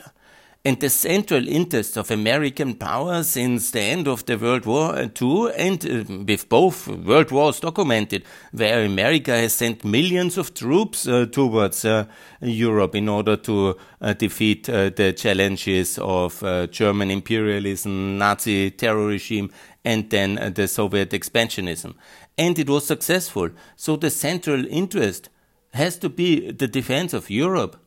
and 0.65 0.79
the 0.79 0.89
central 0.89 1.47
interest 1.47 1.95
of 1.95 2.09
American 2.09 2.73
power 2.73 3.21
since 3.21 3.69
the 3.69 3.81
end 3.81 4.07
of 4.07 4.25
the 4.25 4.35
World 4.35 4.65
War 4.65 4.97
II, 5.21 5.51
and 5.55 5.85
uh, 5.85 6.23
with 6.25 6.49
both 6.49 6.87
world 6.87 7.29
wars 7.29 7.59
documented, 7.59 8.23
where 8.51 8.83
America 8.83 9.37
has 9.37 9.53
sent 9.53 9.85
millions 9.85 10.39
of 10.39 10.55
troops 10.55 11.07
uh, 11.07 11.27
towards 11.31 11.85
uh, 11.85 12.05
Europe 12.41 12.95
in 12.95 13.07
order 13.07 13.37
to 13.37 13.77
uh, 14.01 14.13
defeat 14.13 14.67
uh, 14.67 14.89
the 14.89 15.13
challenges 15.13 15.99
of 15.99 16.41
uh, 16.41 16.65
German 16.65 17.11
imperialism, 17.11 18.17
Nazi 18.17 18.71
terror 18.71 19.05
regime, 19.05 19.51
and 19.83 20.09
then 20.09 20.51
the 20.55 20.67
Soviet 20.67 21.11
expansionism. 21.11 21.93
And 22.39 22.57
it 22.57 22.67
was 22.67 22.87
successful. 22.87 23.51
So 23.75 23.97
the 23.97 24.09
central 24.09 24.65
interest 24.65 25.29
has 25.75 25.99
to 25.99 26.09
be 26.09 26.49
the 26.51 26.67
defense 26.67 27.13
of 27.13 27.29
Europe 27.29 27.84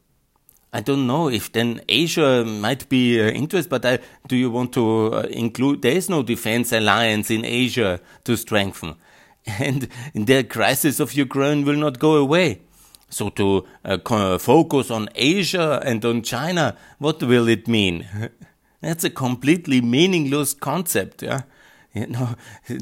I 0.72 0.80
don't 0.80 1.06
know 1.06 1.28
if 1.30 1.50
then 1.52 1.80
Asia 1.88 2.44
might 2.44 2.88
be 2.88 3.20
uh, 3.20 3.30
interest, 3.30 3.70
but 3.70 3.86
I, 3.86 4.00
do 4.26 4.36
you 4.36 4.50
want 4.50 4.72
to 4.74 5.14
uh, 5.14 5.20
include? 5.30 5.82
There 5.82 5.96
is 5.96 6.10
no 6.10 6.22
defense 6.22 6.72
alliance 6.72 7.30
in 7.30 7.44
Asia 7.44 8.00
to 8.24 8.36
strengthen, 8.36 8.96
and 9.46 9.88
the 10.14 10.44
crisis 10.44 11.00
of 11.00 11.14
Ukraine 11.14 11.64
will 11.64 11.76
not 11.76 11.98
go 11.98 12.16
away. 12.16 12.60
So 13.10 13.30
to 13.30 13.64
uh, 13.84 14.38
focus 14.38 14.90
on 14.90 15.08
Asia 15.14 15.80
and 15.84 16.04
on 16.04 16.22
China, 16.22 16.76
what 16.98 17.22
will 17.22 17.48
it 17.48 17.66
mean? 17.66 18.06
That's 18.80 19.04
a 19.04 19.10
completely 19.10 19.80
meaningless 19.80 20.52
concept. 20.52 21.22
Yeah. 21.22 21.42
You 21.94 22.06
know, 22.06 22.34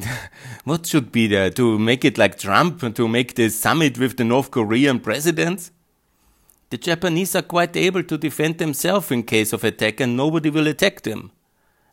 what 0.65 0.85
should 0.87 1.13
be 1.13 1.29
there 1.29 1.51
to 1.51 1.79
make 1.79 2.05
it 2.05 2.19
like 2.19 2.39
Trump 2.39 2.95
to 2.97 3.09
make 3.09 3.37
the 3.37 3.49
summit 3.49 3.99
with 3.99 4.17
the 4.17 4.25
North 4.25 4.51
Korean 4.51 4.99
president? 4.99 5.71
The 6.71 6.79
Japanese 6.79 7.37
are 7.37 7.43
quite 7.43 7.77
able 7.77 8.03
to 8.03 8.19
defend 8.19 8.59
themselves 8.59 9.11
in 9.11 9.23
case 9.23 9.53
of 9.53 9.63
attack 9.63 10.01
and 10.01 10.17
nobody 10.17 10.51
will 10.51 10.67
attack 10.67 11.03
them. 11.03 11.31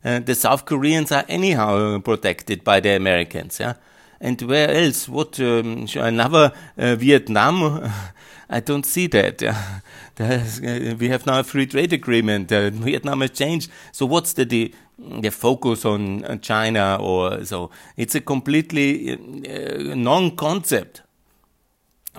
Uh, 0.04 0.18
the 0.18 0.34
South 0.34 0.64
Koreans 0.64 1.12
are 1.12 1.24
anyhow 1.28 1.98
protected 2.00 2.64
by 2.64 2.80
the 2.80 2.90
Americans. 2.90 3.60
Yeah? 3.60 3.74
And 4.20 4.40
where 4.42 4.70
else? 4.70 5.08
What 5.08 5.38
um, 5.40 5.86
another 5.96 6.52
uh, 6.76 6.96
Vietnam? 6.96 7.90
I 8.50 8.60
don't 8.60 8.86
see 8.86 9.06
that. 9.08 9.42
Uh, 10.16 10.94
we 10.96 11.08
have 11.08 11.26
now 11.26 11.40
a 11.40 11.42
free 11.42 11.66
trade 11.66 11.92
agreement. 11.92 12.52
Uh, 12.52 12.70
Vietnam 12.70 13.20
has 13.22 13.32
changed. 13.32 13.68
So 13.90 14.06
what's 14.06 14.32
the, 14.34 14.44
the 14.44 14.72
the 14.96 15.32
focus 15.32 15.84
on 15.84 16.38
China 16.38 16.98
or 17.00 17.44
so? 17.44 17.72
It's 17.96 18.14
a 18.14 18.20
completely 18.20 19.10
uh, 19.10 19.92
non-concept. 19.96 21.02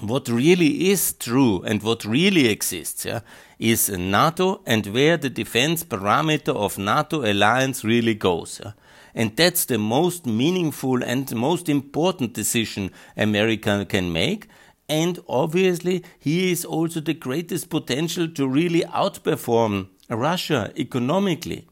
What 0.01 0.27
really 0.27 0.89
is 0.89 1.13
true 1.13 1.61
and 1.63 1.81
what 1.81 2.03
really 2.03 2.47
exists 2.47 3.05
yeah, 3.05 3.21
is 3.59 3.89
NATO 3.89 4.61
and 4.65 4.85
where 4.87 5.17
the 5.17 5.29
defense 5.29 5.83
parameter 5.83 6.55
of 6.55 6.77
NATO 6.77 7.23
alliance 7.29 7.83
really 7.83 8.15
goes. 8.15 8.59
Yeah. 8.63 8.73
And 9.13 9.35
that's 9.37 9.65
the 9.65 9.77
most 9.77 10.25
meaningful 10.25 11.01
and 11.01 11.33
most 11.35 11.69
important 11.69 12.33
decision 12.33 12.91
America 13.15 13.85
can 13.87 14.11
make. 14.11 14.47
And 14.89 15.19
obviously, 15.29 16.03
he 16.19 16.51
is 16.51 16.65
also 16.65 16.99
the 16.99 17.13
greatest 17.13 17.69
potential 17.69 18.27
to 18.27 18.47
really 18.47 18.81
outperform 18.81 19.87
Russia 20.09 20.71
economically. 20.77 21.65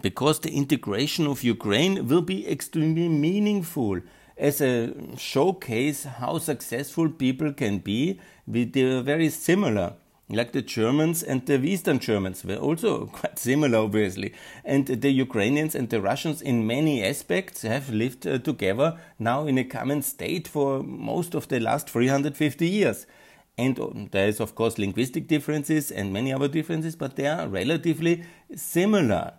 Because 0.00 0.40
the 0.40 0.52
integration 0.52 1.26
of 1.26 1.42
Ukraine 1.42 2.06
will 2.06 2.22
be 2.22 2.48
extremely 2.48 3.08
meaningful 3.08 4.00
as 4.36 4.60
a 4.60 4.92
showcase 5.16 6.04
how 6.04 6.38
successful 6.38 7.08
people 7.08 7.52
can 7.52 7.78
be. 7.78 8.20
They 8.46 8.82
are 8.82 9.02
very 9.02 9.30
similar. 9.30 9.94
Like 10.30 10.52
the 10.52 10.62
Germans 10.62 11.22
and 11.22 11.44
the 11.44 11.62
Eastern 11.62 11.98
Germans 11.98 12.44
were 12.44 12.56
also 12.56 13.06
quite 13.12 13.38
similar, 13.38 13.78
obviously. 13.78 14.32
And 14.64 14.86
the 14.86 15.10
Ukrainians 15.10 15.74
and 15.74 15.90
the 15.90 16.00
Russians, 16.00 16.40
in 16.40 16.66
many 16.66 17.04
aspects, 17.04 17.62
have 17.62 17.90
lived 17.90 18.26
uh, 18.26 18.38
together 18.38 18.98
now 19.18 19.46
in 19.46 19.58
a 19.58 19.64
common 19.64 20.00
state 20.02 20.48
for 20.48 20.82
most 20.82 21.34
of 21.34 21.48
the 21.48 21.60
last 21.60 21.90
350 21.90 22.66
years. 22.66 23.06
And 23.58 23.78
um, 23.78 24.08
there 24.12 24.26
is, 24.26 24.40
of 24.40 24.54
course, 24.54 24.78
linguistic 24.78 25.28
differences 25.28 25.90
and 25.90 26.12
many 26.12 26.32
other 26.32 26.48
differences, 26.48 26.96
but 26.96 27.16
they 27.16 27.26
are 27.26 27.46
relatively 27.46 28.24
similar 28.56 29.34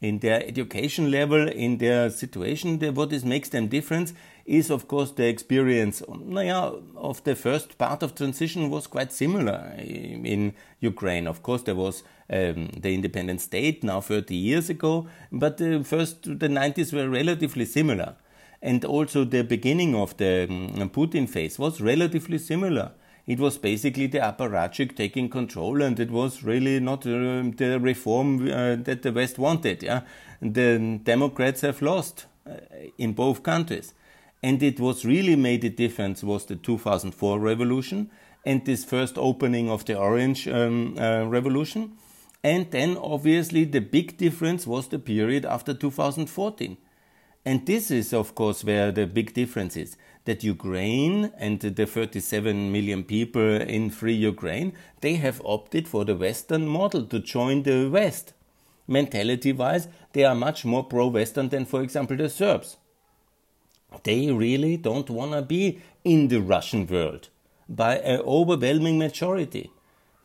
in 0.00 0.20
their 0.20 0.46
education 0.46 1.10
level, 1.10 1.48
in 1.48 1.78
their 1.78 2.10
situation. 2.10 2.78
What 2.94 3.12
is 3.12 3.24
makes 3.24 3.48
them 3.48 3.66
different 3.66 4.12
is, 4.48 4.70
of 4.70 4.88
course, 4.88 5.12
the 5.12 5.28
experience 5.28 6.02
naja, 6.08 6.82
of 6.96 7.22
the 7.24 7.36
first 7.36 7.76
part 7.78 8.02
of 8.02 8.14
transition 8.14 8.70
was 8.70 8.86
quite 8.86 9.12
similar 9.12 9.74
in 9.78 10.54
Ukraine. 10.80 11.26
Of 11.26 11.42
course, 11.42 11.62
there 11.62 11.74
was 11.74 12.02
um, 12.30 12.70
the 12.76 12.94
independent 12.94 13.40
state 13.40 13.84
now 13.84 14.00
30 14.00 14.34
years 14.34 14.70
ago, 14.70 15.06
but 15.30 15.58
the 15.58 15.84
first, 15.84 16.22
the 16.22 16.48
90s 16.48 16.92
were 16.92 17.08
relatively 17.08 17.64
similar. 17.64 18.14
And 18.62 18.84
also 18.84 19.24
the 19.24 19.44
beginning 19.44 19.94
of 19.94 20.16
the 20.16 20.46
um, 20.48 20.90
Putin 20.90 21.28
phase 21.28 21.58
was 21.58 21.80
relatively 21.80 22.38
similar 22.38 22.92
it 23.28 23.38
was 23.38 23.58
basically 23.58 24.06
the 24.06 24.20
apparatchik 24.20 24.96
taking 24.96 25.28
control, 25.28 25.82
and 25.82 26.00
it 26.00 26.10
was 26.10 26.42
really 26.42 26.80
not 26.80 27.06
uh, 27.06 27.44
the 27.56 27.78
reform 27.78 28.50
uh, 28.50 28.76
that 28.76 29.02
the 29.02 29.12
West 29.12 29.38
wanted. 29.38 29.82
Yeah, 29.82 30.00
the 30.40 30.98
Democrats 31.04 31.60
have 31.60 31.82
lost 31.82 32.24
uh, 32.46 32.54
in 32.96 33.12
both 33.12 33.42
countries, 33.42 33.92
and 34.42 34.62
it 34.62 34.78
was 34.78 35.04
really 35.04 35.36
made 35.36 35.64
a 35.64 35.70
difference 35.70 36.22
was 36.22 36.46
the 36.46 36.56
2004 36.56 37.38
revolution 37.38 38.10
and 38.44 38.64
this 38.64 38.84
first 38.84 39.18
opening 39.18 39.68
of 39.68 39.84
the 39.84 39.98
Orange 39.98 40.48
um, 40.48 40.96
uh, 40.98 41.24
Revolution, 41.26 41.92
and 42.42 42.70
then 42.70 42.96
obviously 42.96 43.64
the 43.64 43.80
big 43.80 44.16
difference 44.16 44.66
was 44.66 44.88
the 44.88 44.98
period 44.98 45.44
after 45.44 45.74
2014. 45.74 46.76
And 47.44 47.66
this 47.66 47.90
is, 47.90 48.12
of 48.12 48.34
course, 48.34 48.62
where 48.64 48.92
the 48.92 49.06
big 49.06 49.32
difference 49.32 49.76
is 49.76 49.96
that 50.24 50.44
Ukraine 50.44 51.32
and 51.38 51.58
the 51.60 51.86
37 51.86 52.70
million 52.70 53.04
people 53.04 53.60
in 53.60 53.90
free 53.90 54.14
Ukraine, 54.14 54.72
they 55.00 55.14
have 55.14 55.42
opted 55.44 55.88
for 55.88 56.04
the 56.04 56.14
Western 56.14 56.66
model 56.66 57.04
to 57.06 57.18
join 57.18 57.62
the 57.62 57.88
West. 57.88 58.34
Mentality 58.86 59.52
wise, 59.52 59.88
they 60.12 60.24
are 60.24 60.34
much 60.34 60.64
more 60.64 60.84
pro 60.84 61.08
Western 61.08 61.48
than, 61.48 61.64
for 61.64 61.82
example, 61.82 62.16
the 62.16 62.28
Serbs. 62.28 62.76
They 64.02 64.30
really 64.30 64.76
don't 64.76 65.10
want 65.10 65.32
to 65.32 65.42
be 65.42 65.80
in 66.04 66.28
the 66.28 66.40
Russian 66.40 66.86
world 66.86 67.28
by 67.68 67.96
an 67.96 68.20
overwhelming 68.20 68.98
majority. 68.98 69.70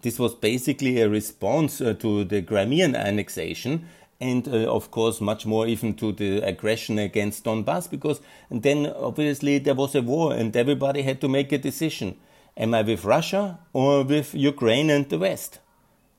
This 0.02 0.20
was 0.20 0.36
basically 0.36 1.00
a 1.00 1.10
response 1.10 1.80
uh, 1.80 1.94
to 2.00 2.26
the 2.26 2.42
Crimean 2.42 2.96
annexation 2.96 3.88
and 4.20 4.48
uh, 4.48 4.74
of 4.74 4.92
course 4.92 5.20
much 5.22 5.46
more 5.46 5.68
even 5.68 5.94
to 5.96 6.12
the 6.12 6.40
aggression 6.42 7.00
against 7.00 7.44
Donbass 7.44 7.90
because 7.90 8.22
then 8.50 8.88
obviously 8.88 9.60
there 9.60 9.74
was 9.74 9.96
a 9.96 10.02
war 10.02 10.34
and 10.34 10.56
everybody 10.56 11.02
had 11.02 11.20
to 11.22 11.28
make 11.28 11.52
a 11.52 11.58
decision 11.58 12.16
am 12.56 12.74
I 12.74 12.82
with 12.84 13.04
Russia 13.04 13.60
or 13.74 14.04
with 14.04 14.34
Ukraine 14.34 14.90
and 14.90 15.10
the 15.10 15.18
West 15.18 15.60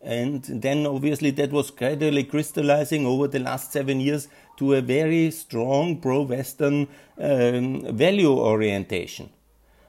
and 0.04 0.44
then 0.44 0.86
obviously 0.86 1.30
that 1.30 1.50
was 1.50 1.70
gradually 1.70 2.24
crystallizing 2.24 3.06
over 3.06 3.26
the 3.26 3.38
last 3.38 3.72
seven 3.72 4.00
years 4.00 4.28
to 4.58 4.74
a 4.74 4.82
very 4.82 5.30
strong 5.30 5.98
pro-Western 5.98 6.86
um, 7.18 7.96
value 7.96 8.30
orientation. 8.30 9.30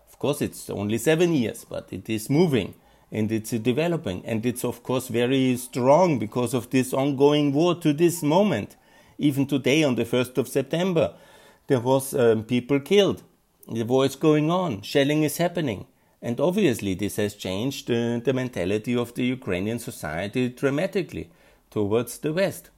Of 0.07 0.17
course, 0.17 0.41
it's 0.41 0.69
only 0.69 0.97
seven 0.97 1.33
years, 1.33 1.65
but 1.65 1.91
it 1.91 2.09
is 2.09 2.29
moving 2.29 2.75
and 3.11 3.31
it's 3.31 3.51
developing. 3.51 4.25
And 4.25 4.45
it's, 4.45 4.63
of 4.63 4.81
course, 4.83 5.09
very 5.09 5.57
strong 5.57 6.19
because 6.19 6.53
of 6.53 6.69
this 6.69 6.93
ongoing 6.93 7.51
war 7.51 7.75
to 7.75 7.91
this 7.91 8.23
moment. 8.23 8.77
Even 9.17 9.45
today, 9.45 9.83
on 9.83 9.95
the 9.95 10.05
1st 10.05 10.37
of 10.37 10.47
September, 10.47 11.13
there 11.67 11.79
was 11.79 12.13
um, 12.13 12.43
people 12.43 12.79
killed. 12.79 13.23
The 13.67 13.83
war 13.83 14.05
is 14.05 14.15
going 14.15 14.49
on. 14.51 14.81
Shelling 14.81 15.23
is 15.23 15.37
happening. 15.37 15.87
And 16.25 16.39
obviously, 16.39 16.95
this 16.95 17.17
has 17.17 17.35
changed 17.35 17.91
uh, 17.91 18.17
the 18.17 18.33
mentality 18.33 18.95
of 18.95 19.13
the 19.13 19.25
Ukrainian 19.25 19.77
society 19.77 20.49
dramatically 20.49 21.29
towards 21.69 22.17
the 22.17 22.33
West. 22.33 22.71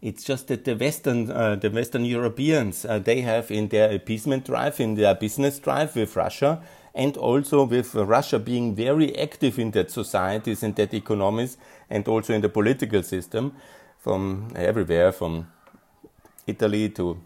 It's 0.00 0.22
just 0.22 0.46
that 0.46 0.64
the 0.64 0.76
Western, 0.76 1.28
uh, 1.28 1.56
the 1.56 1.70
Western 1.70 2.04
Europeans, 2.04 2.84
uh, 2.84 3.00
they 3.00 3.22
have 3.22 3.50
in 3.50 3.66
their 3.66 3.90
appeasement 3.92 4.44
drive, 4.44 4.78
in 4.78 4.94
their 4.94 5.16
business 5.16 5.58
drive 5.58 5.96
with 5.96 6.14
Russia, 6.14 6.62
and 6.94 7.16
also 7.16 7.64
with 7.64 7.96
Russia 7.96 8.38
being 8.38 8.76
very 8.76 9.18
active 9.18 9.58
in 9.58 9.72
that 9.72 9.90
societies 9.90 10.62
and 10.62 10.76
that 10.76 10.94
economies 10.94 11.56
and 11.90 12.06
also 12.06 12.32
in 12.32 12.42
the 12.42 12.48
political 12.48 13.02
system 13.02 13.56
from 13.98 14.52
everywhere, 14.54 15.10
from 15.10 15.48
Italy 16.46 16.90
to 16.90 17.18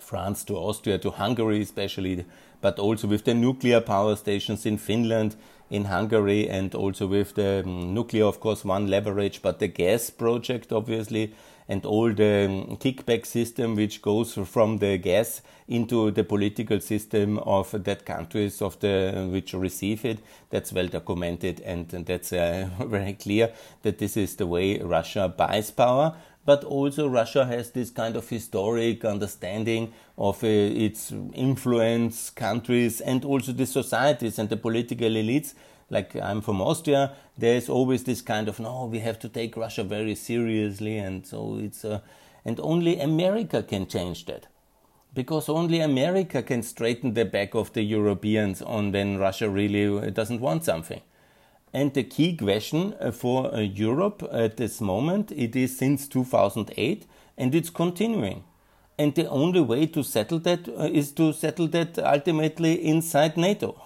France 0.00 0.42
to 0.42 0.56
Austria 0.56 0.98
to 0.98 1.12
Hungary, 1.12 1.62
especially, 1.62 2.24
but 2.60 2.78
also 2.78 3.06
with 3.06 3.24
the 3.24 3.34
nuclear 3.34 3.80
power 3.80 4.16
stations 4.16 4.66
in 4.66 4.78
Finland, 4.78 5.36
in 5.70 5.86
Hungary, 5.86 6.48
and 6.48 6.74
also 6.74 7.06
with 7.06 7.34
the 7.34 7.62
um, 7.64 7.94
nuclear, 7.94 8.24
of 8.24 8.40
course, 8.40 8.64
one 8.64 8.86
leverage, 8.86 9.42
but 9.42 9.58
the 9.58 9.68
gas 9.68 10.10
project, 10.10 10.72
obviously, 10.72 11.32
and 11.68 11.84
all 11.84 12.12
the 12.12 12.46
um, 12.46 12.76
kickback 12.76 13.26
system 13.26 13.74
which 13.74 14.00
goes 14.02 14.34
from 14.34 14.78
the 14.78 14.98
gas 14.98 15.42
into 15.68 16.10
the 16.12 16.22
political 16.22 16.80
system 16.80 17.38
of 17.38 17.72
that 17.84 18.06
countries 18.06 18.62
of 18.62 18.78
the 18.80 19.28
which 19.32 19.52
receive 19.52 20.04
it 20.04 20.20
that's 20.50 20.72
well 20.72 20.86
documented 20.86 21.60
and, 21.62 21.92
and 21.92 22.06
that's 22.06 22.32
uh, 22.32 22.68
very 22.86 23.14
clear 23.14 23.52
that 23.82 23.98
this 23.98 24.16
is 24.16 24.36
the 24.36 24.46
way 24.46 24.78
Russia 24.78 25.28
buys 25.28 25.70
power 25.70 26.14
but 26.46 26.64
also 26.64 27.08
Russia 27.08 27.44
has 27.44 27.72
this 27.72 27.90
kind 27.90 28.16
of 28.16 28.28
historic 28.30 29.04
understanding 29.04 29.92
of 30.16 30.42
uh, 30.42 30.46
its 30.46 31.12
influence 31.34 32.30
countries 32.30 33.02
and 33.02 33.24
also 33.24 33.52
the 33.52 33.66
societies 33.66 34.38
and 34.38 34.48
the 34.48 34.56
political 34.56 35.10
elites. 35.10 35.54
Like 35.90 36.16
I'm 36.16 36.40
from 36.40 36.60
Austria, 36.60 37.12
there's 37.36 37.68
always 37.68 38.04
this 38.04 38.22
kind 38.22 38.48
of 38.48 38.58
no, 38.58 38.86
we 38.86 39.00
have 39.00 39.18
to 39.18 39.28
take 39.28 39.56
Russia 39.56 39.84
very 39.84 40.14
seriously, 40.14 40.98
and 40.98 41.26
so 41.26 41.58
it's 41.60 41.84
uh, 41.84 42.00
and 42.44 42.58
only 42.60 42.98
America 43.00 43.62
can 43.62 43.86
change 43.86 44.26
that, 44.26 44.46
because 45.14 45.48
only 45.48 45.80
America 45.80 46.42
can 46.42 46.62
straighten 46.62 47.14
the 47.14 47.24
back 47.24 47.54
of 47.54 47.72
the 47.72 47.82
Europeans 47.82 48.62
on 48.62 48.92
when 48.92 49.18
Russia 49.18 49.48
really 49.48 49.86
uh, 49.86 50.10
doesn't 50.10 50.40
want 50.40 50.64
something. 50.64 51.02
And 51.76 51.92
the 51.92 52.04
key 52.04 52.34
question 52.34 52.94
uh, 52.98 53.10
for 53.10 53.54
uh, 53.54 53.60
Europe 53.60 54.26
at 54.32 54.56
this 54.56 54.80
moment, 54.80 55.30
it 55.32 55.54
is 55.54 55.76
since 55.76 56.08
2008, 56.08 57.04
and 57.36 57.54
it's 57.54 57.68
continuing. 57.68 58.44
And 58.96 59.14
the 59.14 59.28
only 59.28 59.60
way 59.60 59.84
to 59.88 60.02
settle 60.02 60.38
that 60.38 60.66
uh, 60.70 60.88
to 61.16 61.34
settle 61.34 61.68
that 61.68 61.98
ultimately 61.98 62.82
inside 62.82 63.36
NATO. 63.36 63.78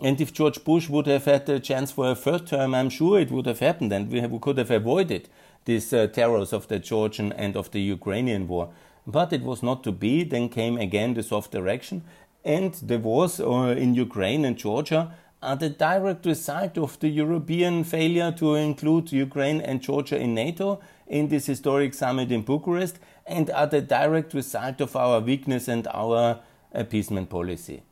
And 0.00 0.18
if 0.18 0.32
George 0.32 0.64
Bush 0.64 0.88
would 0.88 1.06
have 1.06 1.26
had 1.26 1.46
a 1.50 1.60
chance 1.60 1.92
for 1.92 2.10
a 2.10 2.14
third 2.14 2.46
term, 2.46 2.74
I'm 2.74 2.88
sure 2.88 3.20
it 3.20 3.30
would 3.30 3.44
have 3.44 3.58
happened 3.58 3.92
and 3.92 4.10
we, 4.10 4.20
have, 4.20 4.30
we 4.30 4.38
could 4.38 4.56
have 4.56 4.70
avoided 4.70 5.28
these 5.66 5.92
uh, 5.92 6.06
terrors 6.06 6.54
of 6.54 6.68
the 6.68 6.78
Georgian 6.78 7.30
and 7.34 7.56
of 7.56 7.72
the 7.72 7.82
Ukrainian 7.82 8.48
war. 8.48 8.70
But 9.06 9.34
it 9.34 9.42
was 9.42 9.62
not 9.62 9.84
to 9.84 9.92
be. 9.92 10.24
Then 10.24 10.48
came 10.48 10.78
again 10.78 11.12
the 11.12 11.22
soft 11.22 11.50
direction. 11.52 12.04
And 12.42 12.72
the 12.72 12.98
wars 12.98 13.38
uh, 13.38 13.74
in 13.76 13.94
Ukraine 13.94 14.46
and 14.46 14.56
Georgia 14.56 15.12
are 15.44 15.56
the 15.56 15.68
direct 15.68 16.26
result 16.26 16.78
of 16.78 16.98
the 17.00 17.08
European 17.08 17.84
failure 17.84 18.32
to 18.32 18.54
include 18.54 19.12
Ukraine 19.12 19.60
and 19.60 19.82
Georgia 19.82 20.18
in 20.18 20.34
NATO 20.34 20.80
in 21.06 21.28
this 21.28 21.46
historic 21.46 21.94
summit 21.94 22.32
in 22.32 22.42
Bucharest 22.42 22.98
and 23.26 23.50
are 23.50 23.66
the 23.66 23.80
direct 23.80 24.34
result 24.34 24.80
of 24.80 24.96
our 24.96 25.20
weakness 25.20 25.68
and 25.68 25.86
our 25.88 26.40
appeasement 26.72 27.28
policy. 27.30 27.82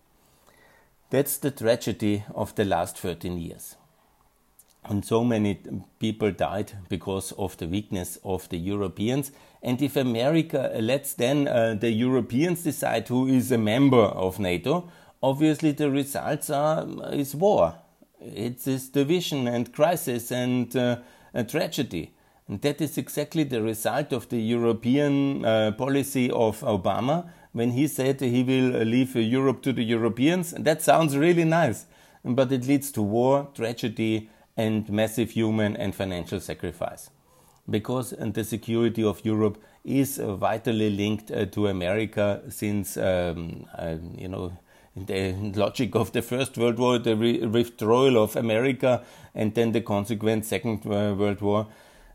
That's 1.10 1.36
the 1.36 1.50
tragedy 1.50 2.24
of 2.34 2.54
the 2.54 2.64
last 2.64 2.96
13 2.98 3.38
years. 3.38 3.76
And 4.84 5.04
so 5.04 5.22
many 5.22 5.60
people 6.00 6.32
died 6.32 6.72
because 6.88 7.32
of 7.32 7.56
the 7.58 7.68
weakness 7.68 8.18
of 8.24 8.48
the 8.48 8.58
Europeans. 8.58 9.30
And 9.62 9.80
if 9.80 9.94
America 9.94 10.72
lets 10.80 11.14
then 11.14 11.46
uh, 11.46 11.74
the 11.74 11.90
Europeans 11.90 12.64
decide 12.64 13.06
who 13.06 13.28
is 13.28 13.52
a 13.52 13.58
member 13.58 14.02
of 14.02 14.40
NATO, 14.40 14.88
obviously 15.22 15.72
the 15.72 15.90
results 15.90 16.50
are 16.50 16.86
is 17.12 17.34
war. 17.34 17.74
It 18.20 18.66
is 18.66 18.88
division 18.88 19.48
and 19.48 19.72
crisis 19.72 20.30
and 20.30 20.74
uh, 20.76 20.96
tragedy. 21.48 22.14
And 22.48 22.60
that 22.62 22.80
is 22.80 22.98
exactly 22.98 23.44
the 23.44 23.62
result 23.62 24.12
of 24.12 24.28
the 24.28 24.40
European 24.40 25.44
uh, 25.44 25.72
policy 25.72 26.30
of 26.30 26.60
Obama 26.60 27.30
when 27.52 27.70
he 27.72 27.86
said 27.86 28.20
he 28.20 28.42
will 28.42 28.82
leave 28.84 29.14
Europe 29.16 29.62
to 29.62 29.72
the 29.72 29.84
Europeans. 29.84 30.52
And 30.52 30.64
that 30.64 30.82
sounds 30.82 31.16
really 31.16 31.44
nice, 31.44 31.86
but 32.24 32.50
it 32.50 32.66
leads 32.66 32.90
to 32.92 33.02
war, 33.02 33.48
tragedy, 33.54 34.30
and 34.56 34.88
massive 34.90 35.30
human 35.30 35.76
and 35.76 35.94
financial 35.94 36.40
sacrifice. 36.40 37.10
Because 37.68 38.10
the 38.18 38.44
security 38.44 39.04
of 39.04 39.24
Europe 39.24 39.62
is 39.84 40.18
vitally 40.18 40.90
linked 40.90 41.30
uh, 41.30 41.46
to 41.46 41.68
America 41.68 42.42
since, 42.48 42.96
um, 42.96 43.66
uh, 43.78 43.96
you 44.16 44.28
know, 44.28 44.52
the 44.96 45.32
logic 45.54 45.94
of 45.94 46.12
the 46.12 46.22
First 46.22 46.58
World 46.58 46.78
War, 46.78 46.98
the 46.98 47.14
withdrawal 47.14 48.22
of 48.22 48.36
America, 48.36 49.02
and 49.34 49.54
then 49.54 49.72
the 49.72 49.80
consequent 49.80 50.44
Second 50.44 50.84
World 50.84 51.40
War. 51.40 51.66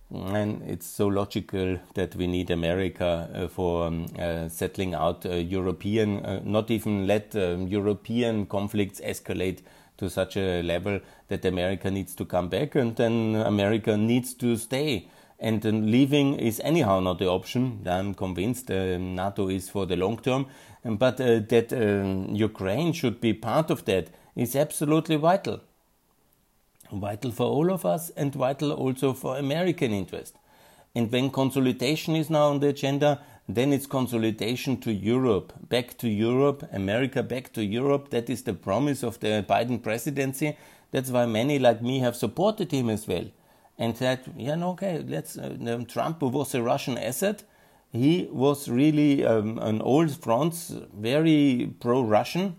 And 0.09 0.61
it's 0.63 0.85
so 0.85 1.07
logical 1.07 1.79
that 1.95 2.15
we 2.15 2.27
need 2.27 2.49
America 2.49 3.29
uh, 3.33 3.47
for 3.49 3.87
um, 3.87 4.05
uh, 4.17 4.47
settling 4.47 4.93
out 4.93 5.25
uh, 5.25 5.33
European, 5.33 6.25
uh, 6.25 6.39
not 6.45 6.71
even 6.71 7.07
let 7.07 7.35
um, 7.35 7.67
European 7.67 8.45
conflicts 8.45 9.01
escalate 9.01 9.59
to 9.97 10.09
such 10.09 10.37
a 10.37 10.61
level 10.61 11.01
that 11.27 11.43
America 11.43 11.91
needs 11.91 12.15
to 12.15 12.23
come 12.23 12.47
back 12.47 12.75
and 12.75 12.95
then 12.95 13.35
America 13.35 13.97
needs 13.97 14.33
to 14.35 14.55
stay. 14.55 15.09
And 15.39 15.63
leaving 15.91 16.35
is 16.35 16.59
anyhow 16.63 16.99
not 16.99 17.19
the 17.19 17.27
option. 17.27 17.81
I'm 17.85 18.15
convinced 18.15 18.71
uh, 18.71 18.97
NATO 18.97 19.49
is 19.49 19.69
for 19.69 19.85
the 19.85 19.95
long 19.95 20.17
term. 20.17 20.47
But 20.87 21.19
uh, 21.19 21.39
that 21.49 21.73
uh, 21.73 22.31
Ukraine 22.33 22.93
should 22.93 23.19
be 23.19 23.33
part 23.33 23.69
of 23.69 23.83
that 23.85 24.09
is 24.35 24.55
absolutely 24.55 25.17
vital. 25.17 25.59
Vital 26.91 27.31
for 27.31 27.47
all 27.47 27.71
of 27.71 27.85
us 27.85 28.09
and 28.11 28.33
vital 28.33 28.71
also 28.71 29.13
for 29.13 29.37
American 29.37 29.91
interest. 29.91 30.35
And 30.95 31.11
when 31.11 31.29
consolidation 31.29 32.15
is 32.15 32.29
now 32.29 32.47
on 32.47 32.59
the 32.59 32.69
agenda, 32.69 33.21
then 33.49 33.73
it's 33.73 33.85
consolidation 33.85 34.77
to 34.81 34.91
Europe, 34.91 35.53
back 35.69 35.97
to 35.97 36.07
Europe, 36.07 36.67
America 36.71 37.21
back 37.21 37.51
to 37.53 37.63
Europe. 37.63 38.09
That 38.09 38.29
is 38.29 38.43
the 38.43 38.53
promise 38.53 39.03
of 39.03 39.19
the 39.19 39.45
Biden 39.47 39.83
presidency. 39.83 40.57
That's 40.91 41.11
why 41.11 41.25
many 41.25 41.59
like 41.59 41.81
me 41.81 41.99
have 41.99 42.15
supported 42.15 42.71
him 42.71 42.89
as 42.89 43.07
well 43.07 43.25
and 43.77 43.95
said, 43.95 44.21
yeah, 44.37 44.63
okay, 44.63 45.03
let's. 45.05 45.37
Uh, 45.37 45.83
Trump, 45.87 46.21
was 46.21 46.55
a 46.55 46.61
Russian 46.61 46.97
asset, 46.97 47.43
he 47.91 48.27
was 48.31 48.69
really 48.69 49.25
um, 49.25 49.57
an 49.59 49.81
old 49.81 50.11
France, 50.11 50.75
very 50.93 51.73
pro-Russian. 51.79 52.55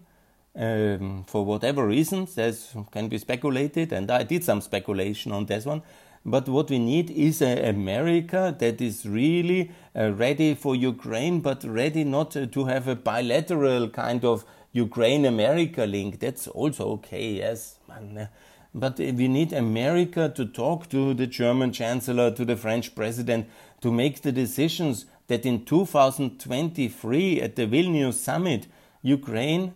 Um, 0.56 1.24
for 1.28 1.44
whatever 1.44 1.86
reasons, 1.86 2.36
as 2.36 2.74
can 2.90 3.06
be 3.06 3.18
speculated, 3.18 3.92
and 3.92 4.10
I 4.10 4.24
did 4.24 4.42
some 4.42 4.60
speculation 4.60 5.30
on 5.30 5.46
this 5.46 5.64
one. 5.64 5.82
But 6.24 6.48
what 6.48 6.68
we 6.68 6.80
need 6.80 7.10
is 7.10 7.40
an 7.40 7.64
America 7.64 8.54
that 8.58 8.80
is 8.80 9.06
really 9.06 9.70
uh, 9.94 10.12
ready 10.12 10.54
for 10.54 10.74
Ukraine, 10.74 11.40
but 11.40 11.62
ready 11.62 12.02
not 12.02 12.36
uh, 12.36 12.46
to 12.46 12.64
have 12.64 12.88
a 12.88 12.96
bilateral 12.96 13.88
kind 13.88 14.24
of 14.24 14.44
Ukraine 14.72 15.24
America 15.24 15.84
link. 15.84 16.18
That's 16.18 16.48
also 16.48 16.88
okay, 16.94 17.34
yes. 17.34 17.76
Uh, 17.88 18.26
but 18.74 18.98
we 18.98 19.28
need 19.28 19.52
America 19.52 20.30
to 20.34 20.44
talk 20.44 20.88
to 20.90 21.14
the 21.14 21.26
German 21.26 21.72
Chancellor, 21.72 22.30
to 22.32 22.44
the 22.44 22.56
French 22.56 22.94
President, 22.94 23.48
to 23.80 23.92
make 23.92 24.22
the 24.22 24.32
decisions 24.32 25.06
that 25.28 25.46
in 25.46 25.64
2023 25.64 27.40
at 27.40 27.56
the 27.56 27.66
Vilnius 27.66 28.14
summit, 28.14 28.66
Ukraine 29.02 29.74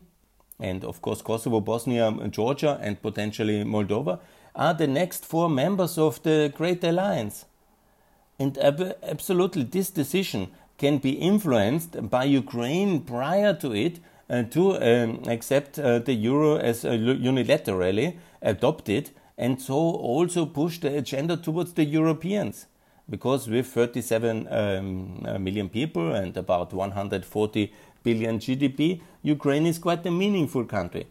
and 0.58 0.84
of 0.84 1.00
course 1.02 1.22
Kosovo, 1.22 1.60
Bosnia, 1.60 2.12
Georgia, 2.30 2.78
and 2.82 3.00
potentially 3.00 3.64
Moldova 3.64 4.20
are 4.54 4.74
the 4.74 4.86
next 4.86 5.24
four 5.24 5.48
members 5.48 5.98
of 5.98 6.22
the 6.22 6.52
Great 6.54 6.84
Alliance. 6.84 7.46
And 8.38 8.58
absolutely, 8.58 9.64
this 9.64 9.90
decision 9.90 10.48
can 10.78 10.98
be 10.98 11.12
influenced 11.12 12.10
by 12.10 12.24
Ukraine 12.24 13.00
prior 13.00 13.54
to 13.54 13.72
it 13.72 14.00
uh, 14.28 14.42
to 14.44 14.76
um, 14.76 15.22
accept 15.26 15.78
uh, 15.78 15.98
the 15.98 16.14
euro 16.14 16.56
as 16.56 16.84
uh, 16.84 16.90
unilaterally 16.90 18.16
adopted 18.40 19.10
and 19.38 19.60
so 19.60 19.74
also 19.74 20.46
push 20.46 20.78
the 20.78 20.96
agenda 20.96 21.36
towards 21.36 21.72
the 21.74 21.84
Europeans. 21.84 22.66
Because 23.08 23.48
with 23.48 23.66
37 23.66 24.48
um, 24.50 25.24
uh, 25.26 25.38
million 25.38 25.68
people 25.68 26.14
and 26.14 26.36
about 26.36 26.72
140 26.72 27.72
billion 28.02 28.38
GDP, 28.38 29.00
Ukraine 29.22 29.66
is 29.66 29.78
quite 29.78 30.06
a 30.06 30.10
meaningful 30.10 30.64
country. 30.64 31.06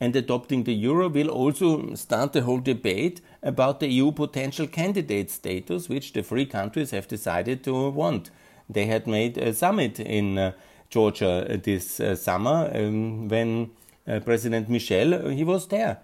And 0.00 0.16
adopting 0.16 0.64
the 0.64 0.74
euro 0.74 1.08
will 1.08 1.28
also 1.28 1.94
start 1.94 2.32
the 2.32 2.42
whole 2.42 2.60
debate 2.60 3.20
about 3.42 3.80
the 3.80 3.88
EU 3.88 4.10
potential 4.12 4.66
candidate 4.66 5.30
status, 5.30 5.88
which 5.88 6.12
the 6.12 6.22
three 6.22 6.46
countries 6.46 6.90
have 6.90 7.06
decided 7.08 7.62
to 7.64 7.90
want. 7.90 8.30
They 8.68 8.86
had 8.86 9.06
made 9.06 9.38
a 9.38 9.54
summit 9.54 10.00
in 10.00 10.38
uh, 10.38 10.52
Georgia 10.90 11.60
this 11.62 12.00
uh, 12.00 12.16
summer 12.16 12.70
um, 12.74 13.28
when 13.28 13.70
uh, 14.06 14.20
President 14.20 14.68
Michel 14.68 15.28
he 15.28 15.44
was 15.44 15.68
there 15.68 15.98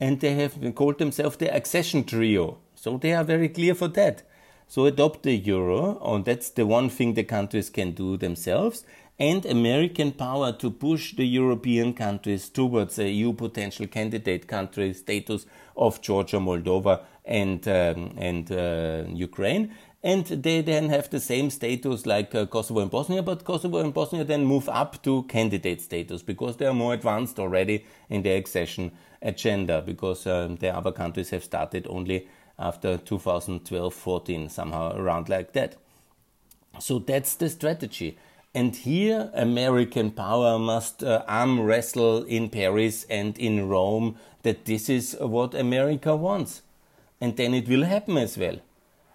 and 0.00 0.20
they 0.20 0.34
have 0.34 0.74
called 0.74 0.98
themselves 0.98 1.36
the 1.36 1.54
accession 1.54 2.04
trio. 2.04 2.58
So 2.74 2.98
they 2.98 3.14
are 3.14 3.24
very 3.24 3.48
clear 3.48 3.74
for 3.74 3.88
that. 3.88 4.22
So 4.68 4.86
adopt 4.86 5.22
the 5.22 5.36
euro, 5.36 6.00
and 6.04 6.24
that's 6.24 6.50
the 6.50 6.66
one 6.66 6.88
thing 6.88 7.14
the 7.14 7.24
countries 7.24 7.70
can 7.70 7.92
do 7.92 8.16
themselves, 8.16 8.84
and 9.18 9.46
American 9.46 10.12
power 10.12 10.52
to 10.52 10.70
push 10.70 11.14
the 11.14 11.26
European 11.26 11.94
countries 11.94 12.48
towards 12.48 12.98
a 12.98 13.08
EU 13.08 13.32
potential 13.32 13.86
candidate 13.86 14.48
country 14.48 14.92
status 14.92 15.46
of 15.76 16.00
Georgia, 16.00 16.38
Moldova, 16.38 17.02
and 17.24 17.66
um, 17.68 18.14
and 18.18 18.50
uh, 18.50 19.04
Ukraine. 19.08 19.72
And 20.02 20.26
they 20.26 20.60
then 20.60 20.90
have 20.90 21.08
the 21.08 21.20
same 21.20 21.48
status 21.48 22.04
like 22.04 22.34
uh, 22.34 22.44
Kosovo 22.44 22.80
and 22.80 22.90
Bosnia, 22.90 23.22
but 23.22 23.44
Kosovo 23.44 23.78
and 23.78 23.94
Bosnia 23.94 24.24
then 24.24 24.44
move 24.44 24.68
up 24.68 25.02
to 25.04 25.22
candidate 25.22 25.80
status 25.80 26.22
because 26.22 26.58
they 26.58 26.66
are 26.66 26.74
more 26.74 26.92
advanced 26.92 27.38
already 27.38 27.86
in 28.10 28.22
their 28.22 28.36
accession 28.36 28.92
agenda 29.22 29.80
because 29.80 30.26
um, 30.26 30.56
the 30.56 30.68
other 30.68 30.92
countries 30.92 31.30
have 31.30 31.42
started 31.42 31.86
only 31.88 32.28
after 32.58 32.96
2012 32.98 33.92
14, 33.92 34.48
somehow 34.48 34.96
around 34.96 35.28
like 35.28 35.52
that. 35.52 35.76
So 36.78 36.98
that's 36.98 37.34
the 37.34 37.48
strategy. 37.48 38.18
And 38.54 38.76
here, 38.76 39.30
American 39.34 40.12
power 40.12 40.58
must 40.58 41.02
uh, 41.02 41.24
arm 41.26 41.60
wrestle 41.60 42.22
in 42.24 42.50
Paris 42.50 43.04
and 43.10 43.36
in 43.38 43.68
Rome 43.68 44.16
that 44.42 44.64
this 44.64 44.88
is 44.88 45.16
what 45.20 45.54
America 45.54 46.14
wants. 46.14 46.62
And 47.20 47.36
then 47.36 47.54
it 47.54 47.68
will 47.68 47.84
happen 47.84 48.16
as 48.16 48.38
well. 48.38 48.58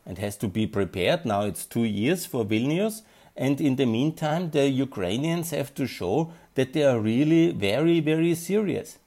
And 0.05 0.17
has 0.17 0.35
to 0.37 0.47
be 0.47 0.67
prepared. 0.67 1.25
Now 1.25 1.43
it's 1.43 1.65
two 1.65 1.85
years 1.85 2.25
for 2.25 2.43
Vilnius. 2.43 3.03
And 3.37 3.61
in 3.61 3.77
the 3.77 3.85
meantime, 3.85 4.51
the 4.51 4.67
Ukrainians 4.67 5.51
have 5.51 5.73
to 5.75 5.87
show 5.87 6.33
that 6.55 6.73
they 6.73 6.83
are 6.83 6.99
really 6.99 7.51
very, 7.51 8.01
very 8.01 8.35
serious 8.35 8.99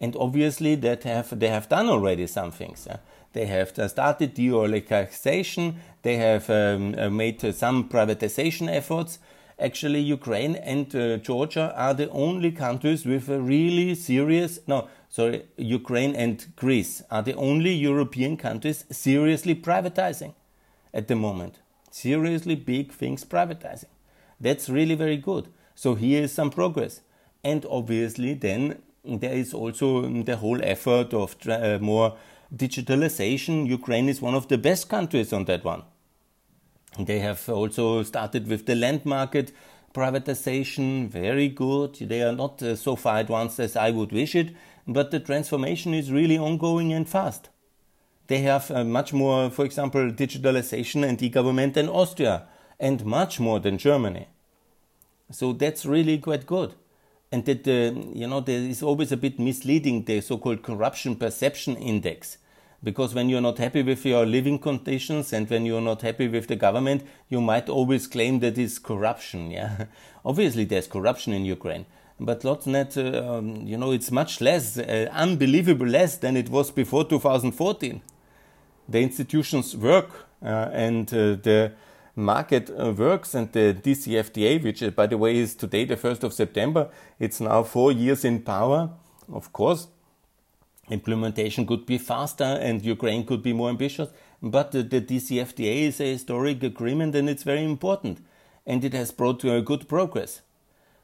and 0.00 0.16
obviously 0.16 0.74
that 0.76 1.04
have 1.04 1.38
they 1.38 1.48
have 1.48 1.68
done 1.68 1.88
already 1.88 2.26
some 2.26 2.50
things. 2.50 2.88
They 3.32 3.46
have 3.46 3.70
started 3.90 4.34
de-oligarchization. 4.34 5.74
They 6.02 6.16
have 6.16 6.50
um, 6.50 6.94
uh, 6.98 7.10
made 7.10 7.40
some 7.54 7.88
privatization 7.88 8.68
efforts. 8.68 9.18
Actually, 9.58 10.00
Ukraine 10.00 10.56
and 10.56 10.94
uh, 10.94 11.18
Georgia 11.18 11.72
are 11.76 11.94
the 11.94 12.08
only 12.10 12.50
countries 12.50 13.04
with 13.04 13.28
a 13.28 13.38
really 13.38 13.94
serious 13.94 14.58
no, 14.66 14.88
sorry, 15.10 15.44
Ukraine 15.58 16.16
and 16.16 16.46
Greece 16.56 17.02
are 17.10 17.22
the 17.22 17.34
only 17.34 17.72
European 17.72 18.36
countries 18.36 18.84
seriously 18.90 19.54
privatizing 19.54 20.34
at 20.94 21.08
the 21.08 21.16
moment. 21.16 21.60
Seriously 21.90 22.54
big 22.54 22.92
things 22.92 23.24
privatizing. 23.24 23.90
That's 24.40 24.70
really 24.70 24.94
very 24.94 25.18
good. 25.18 25.48
So 25.74 25.94
here 25.94 26.22
is 26.22 26.32
some 26.32 26.50
progress. 26.50 27.02
And 27.44 27.66
obviously, 27.68 28.34
then 28.34 28.82
there 29.04 29.32
is 29.32 29.52
also 29.52 30.02
the 30.22 30.36
whole 30.36 30.60
effort 30.62 31.12
of 31.12 31.36
uh, 31.46 31.78
more 31.80 32.16
digitalization. 32.54 33.66
Ukraine 33.66 34.08
is 34.08 34.20
one 34.20 34.34
of 34.34 34.48
the 34.48 34.58
best 34.58 34.88
countries 34.88 35.32
on 35.32 35.44
that 35.44 35.64
one. 35.64 35.82
They 36.98 37.20
have 37.20 37.48
also 37.48 38.02
started 38.02 38.48
with 38.48 38.66
the 38.66 38.74
land 38.74 39.06
market 39.06 39.52
privatization, 39.94 41.08
very 41.08 41.48
good. 41.48 41.96
They 41.96 42.22
are 42.22 42.32
not 42.32 42.62
uh, 42.62 42.76
so 42.76 42.94
far 42.94 43.18
advanced 43.18 43.58
as 43.58 43.74
I 43.76 43.90
would 43.90 44.12
wish 44.12 44.34
it, 44.34 44.54
but 44.86 45.10
the 45.10 45.18
transformation 45.18 45.94
is 45.94 46.12
really 46.12 46.38
ongoing 46.38 46.92
and 46.92 47.08
fast. 47.08 47.48
They 48.28 48.38
have 48.38 48.70
uh, 48.70 48.84
much 48.84 49.12
more, 49.12 49.50
for 49.50 49.64
example, 49.64 50.12
digitalization 50.12 51.08
and 51.08 51.20
e-government 51.20 51.74
than 51.74 51.88
Austria, 51.88 52.46
and 52.78 53.04
much 53.04 53.40
more 53.40 53.58
than 53.58 53.78
Germany. 53.78 54.28
So 55.32 55.52
that's 55.52 55.84
really 55.84 56.18
quite 56.18 56.46
good 56.46 56.74
and 57.32 57.44
that 57.44 57.66
uh, 57.66 57.98
you 58.12 58.26
know 58.26 58.40
there 58.40 58.58
is 58.58 58.82
always 58.82 59.12
a 59.12 59.16
bit 59.16 59.38
misleading 59.38 60.04
the 60.04 60.20
so-called 60.20 60.62
corruption 60.62 61.16
perception 61.16 61.76
index 61.76 62.38
because 62.82 63.14
when 63.14 63.28
you're 63.28 63.40
not 63.40 63.58
happy 63.58 63.82
with 63.82 64.04
your 64.04 64.24
living 64.24 64.58
conditions 64.58 65.32
and 65.32 65.48
when 65.50 65.66
you're 65.66 65.80
not 65.80 66.02
happy 66.02 66.28
with 66.28 66.46
the 66.46 66.56
government 66.56 67.02
you 67.28 67.40
might 67.40 67.68
always 67.68 68.06
claim 68.06 68.40
that 68.40 68.56
it's 68.58 68.78
corruption 68.78 69.50
yeah 69.50 69.86
obviously 70.24 70.64
there's 70.64 70.86
corruption 70.86 71.32
in 71.32 71.44
ukraine 71.44 71.86
but 72.20 72.44
lots 72.44 72.66
net, 72.66 72.96
uh, 72.98 73.36
um, 73.38 73.66
you 73.66 73.78
know, 73.78 73.92
it's 73.92 74.10
much 74.10 74.42
less, 74.42 74.76
uh, 74.76 75.08
unbelievable 75.12 75.86
less 75.86 76.16
than 76.16 76.36
it 76.36 76.50
was 76.50 76.70
before 76.70 77.04
2014. 77.04 78.02
The 78.88 79.00
institutions 79.00 79.74
work 79.74 80.10
uh, 80.42 80.68
and 80.72 81.08
uh, 81.14 81.36
the 81.42 81.72
market 82.14 82.70
uh, 82.70 82.92
works 82.92 83.34
and 83.34 83.50
the 83.52 83.72
DCFTA, 83.72 84.62
which 84.62 84.82
uh, 84.82 84.90
by 84.90 85.06
the 85.06 85.16
way 85.16 85.38
is 85.38 85.54
today 85.54 85.86
the 85.86 85.96
1st 85.96 86.24
of 86.24 86.34
September, 86.34 86.90
it's 87.18 87.40
now 87.40 87.62
four 87.62 87.90
years 87.90 88.24
in 88.24 88.42
power. 88.42 88.90
Of 89.32 89.52
course, 89.54 89.88
implementation 90.90 91.66
could 91.66 91.86
be 91.86 91.98
faster 91.98 92.44
and 92.44 92.84
Ukraine 92.84 93.24
could 93.24 93.42
be 93.42 93.52
more 93.52 93.68
ambitious, 93.68 94.08
but 94.42 94.72
the, 94.72 94.82
the 94.82 95.00
DCFTA 95.00 95.88
is 95.88 96.00
a 96.00 96.12
historic 96.12 96.62
agreement 96.62 97.14
and 97.14 97.28
it's 97.28 97.42
very 97.42 97.64
important 97.64 98.18
and 98.66 98.84
it 98.84 98.92
has 98.92 99.10
brought 99.10 99.44
uh, 99.44 99.60
good 99.60 99.88
progress. 99.88 100.42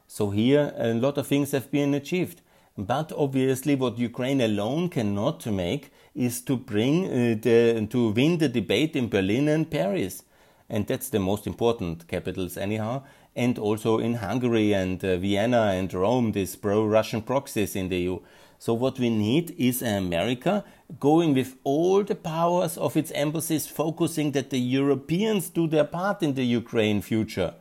So 0.07 0.29
here 0.29 0.73
a 0.77 0.93
lot 0.93 1.17
of 1.17 1.27
things 1.27 1.51
have 1.51 1.71
been 1.71 1.93
achieved. 1.93 2.41
But 2.77 3.11
obviously 3.11 3.75
what 3.75 3.97
Ukraine 3.97 4.41
alone 4.41 4.89
cannot 4.89 5.45
make 5.47 5.91
is 6.13 6.41
to 6.41 6.55
bring 6.55 7.05
uh, 7.05 7.35
the, 7.41 7.87
to 7.89 8.11
win 8.11 8.37
the 8.37 8.49
debate 8.49 8.95
in 8.95 9.09
Berlin 9.09 9.47
and 9.47 9.69
Paris 9.69 10.23
and 10.69 10.85
that's 10.85 11.09
the 11.09 11.19
most 11.19 11.47
important 11.47 12.07
capitals 12.07 12.57
anyhow. 12.57 13.03
And 13.35 13.57
also 13.57 13.99
in 13.99 14.15
Hungary 14.15 14.73
and 14.73 15.03
uh, 15.03 15.17
Vienna 15.17 15.73
and 15.73 15.93
Rome, 15.93 16.31
these 16.31 16.55
pro-Russian 16.55 17.21
proxies 17.21 17.75
in 17.75 17.89
the 17.89 17.97
EU. 17.97 18.19
So 18.59 18.73
what 18.73 18.99
we 18.99 19.09
need 19.09 19.55
is 19.57 19.81
America 19.81 20.63
going 20.99 21.33
with 21.33 21.55
all 21.63 22.03
the 22.03 22.15
powers 22.15 22.77
of 22.77 22.97
its 22.97 23.11
embassies, 23.11 23.67
focusing 23.67 24.31
that 24.31 24.49
the 24.49 24.59
Europeans 24.59 25.49
do 25.49 25.67
their 25.67 25.83
part 25.83 26.23
in 26.23 26.33
the 26.33 26.45
Ukraine 26.45 27.01
future. 27.01 27.53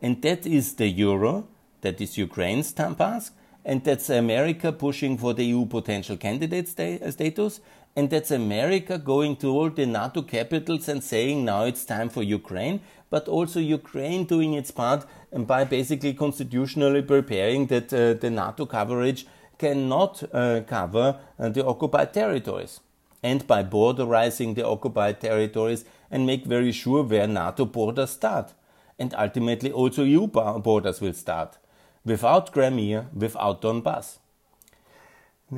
And 0.00 0.20
that 0.22 0.46
is 0.46 0.74
the 0.74 0.86
euro, 0.86 1.48
that 1.80 2.00
is 2.00 2.18
Ukraine's 2.18 2.72
task, 2.72 3.34
and 3.64 3.82
that's 3.82 4.10
America 4.10 4.70
pushing 4.70 5.16
for 5.16 5.32
the 5.32 5.44
EU 5.44 5.66
potential 5.66 6.16
candidate 6.16 6.68
sta 6.68 7.10
status, 7.10 7.60
and 7.96 8.10
that's 8.10 8.30
America 8.30 8.98
going 8.98 9.36
to 9.36 9.48
all 9.50 9.70
the 9.70 9.86
NATO 9.86 10.22
capitals 10.22 10.88
and 10.88 11.02
saying 11.02 11.44
now 11.44 11.64
it's 11.64 11.84
time 11.84 12.08
for 12.08 12.22
Ukraine, 12.22 12.80
but 13.08 13.28
also 13.28 13.60
Ukraine 13.60 14.24
doing 14.24 14.54
its 14.54 14.70
part 14.70 15.06
and 15.32 15.46
by 15.46 15.64
basically 15.64 16.12
constitutionally 16.12 17.02
preparing 17.02 17.66
that 17.66 17.92
uh, 17.92 18.14
the 18.14 18.30
NATO 18.30 18.66
coverage 18.66 19.26
cannot 19.58 20.22
uh, 20.32 20.60
cover 20.66 21.18
uh, 21.38 21.48
the 21.48 21.64
occupied 21.64 22.12
territories. 22.12 22.80
And 23.22 23.46
by 23.46 23.62
borderizing 23.62 24.54
the 24.54 24.66
occupied 24.66 25.20
territories 25.20 25.84
and 26.10 26.26
make 26.26 26.44
very 26.44 26.72
sure 26.72 27.02
where 27.02 27.26
NATO 27.26 27.64
borders 27.64 28.10
start. 28.10 28.52
And 28.98 29.14
ultimately 29.14 29.72
also 29.72 30.04
EU 30.04 30.26
borders 30.26 31.00
will 31.00 31.14
start. 31.14 31.58
Without 32.04 32.52
Crimea, 32.52 33.06
without 33.14 33.62
Donbass. 33.62 34.18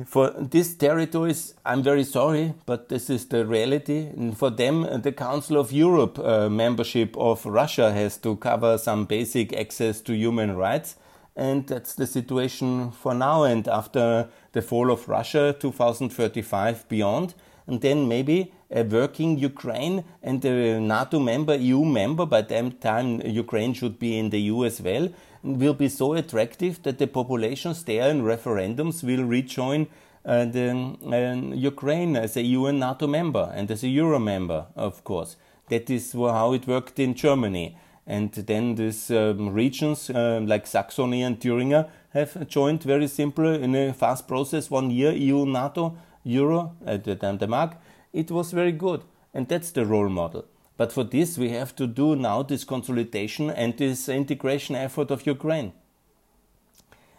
For 0.05 0.33
these 0.37 0.75
territories, 0.75 1.53
I'm 1.65 1.81
very 1.81 2.03
sorry, 2.03 2.53
but 2.65 2.89
this 2.89 3.09
is 3.09 3.25
the 3.27 3.45
reality. 3.45 4.07
And 4.15 4.37
for 4.37 4.49
them, 4.49 5.01
the 5.01 5.11
Council 5.11 5.57
of 5.57 5.71
Europe 5.71 6.19
uh, 6.19 6.49
membership 6.49 7.15
of 7.17 7.45
Russia 7.45 7.91
has 7.93 8.17
to 8.17 8.35
cover 8.35 8.77
some 8.77 9.05
basic 9.05 9.53
access 9.53 10.01
to 10.01 10.13
human 10.13 10.55
rights. 10.55 10.97
And 11.37 11.67
that's 11.67 11.93
the 11.93 12.07
situation 12.07 12.89
for 12.89 13.13
now. 13.13 13.43
And 13.43 13.67
after 13.67 14.27
the 14.53 14.61
fall 14.63 14.89
of 14.89 15.07
Russia, 15.07 15.55
2035 15.57 16.89
beyond, 16.89 17.35
and 17.67 17.79
then 17.79 18.07
maybe 18.07 18.51
a 18.71 18.83
working 18.83 19.37
Ukraine 19.37 20.03
and 20.23 20.43
a 20.43 20.79
NATO 20.79 21.19
member, 21.19 21.55
EU 21.55 21.85
member, 21.85 22.25
by 22.25 22.41
that 22.41 22.81
time 22.81 23.21
Ukraine 23.21 23.73
should 23.75 23.99
be 23.99 24.17
in 24.17 24.31
the 24.31 24.39
EU 24.39 24.65
as 24.65 24.81
well, 24.81 25.09
will 25.43 25.75
be 25.75 25.89
so 25.89 26.13
attractive 26.13 26.81
that 26.81 26.97
the 26.97 27.05
populations 27.05 27.83
there 27.83 28.09
in 28.09 28.23
referendums 28.23 29.03
will 29.03 29.23
rejoin 29.23 29.85
uh, 30.25 30.45
the, 30.45 30.71
uh, 30.71 31.55
Ukraine 31.55 32.15
as 32.15 32.35
a 32.35 32.41
EU 32.41 32.65
and 32.65 32.79
NATO 32.79 33.05
member 33.05 33.51
and 33.53 33.69
as 33.69 33.83
a 33.83 33.87
Euro 33.89 34.17
member, 34.17 34.65
of 34.75 35.03
course. 35.03 35.35
That 35.69 35.89
is 35.91 36.13
how 36.13 36.53
it 36.53 36.65
worked 36.65 36.97
in 36.97 37.13
Germany. 37.13 37.77
And 38.07 38.31
then 38.31 38.75
these 38.75 39.11
um, 39.11 39.49
regions 39.49 40.09
uh, 40.09 40.39
like 40.41 40.65
Saxony 40.65 41.21
and 41.23 41.39
Thuringia 41.39 41.89
have 42.11 42.47
joined 42.47 42.83
very 42.83 43.07
simple 43.07 43.53
in 43.53 43.75
a 43.75 43.93
fast 43.93 44.27
process, 44.29 44.71
one 44.71 44.89
year, 44.89 45.11
EU, 45.11 45.45
NATO, 45.45 45.97
Euro, 46.23 46.75
at 46.85 47.03
the 47.03 47.15
time 47.15 47.37
the 47.37 47.47
mark. 47.47 47.75
It 48.13 48.31
was 48.31 48.51
very 48.51 48.71
good. 48.71 49.03
And 49.33 49.47
that's 49.49 49.71
the 49.71 49.85
role 49.85 50.07
model. 50.07 50.45
But 50.77 50.93
for 50.93 51.03
this, 51.03 51.37
we 51.37 51.49
have 51.49 51.75
to 51.75 51.85
do 51.85 52.15
now 52.15 52.43
this 52.43 52.63
consolidation 52.63 53.49
and 53.49 53.77
this 53.77 54.07
integration 54.07 54.75
effort 54.75 55.11
of 55.11 55.27
Ukraine. 55.27 55.73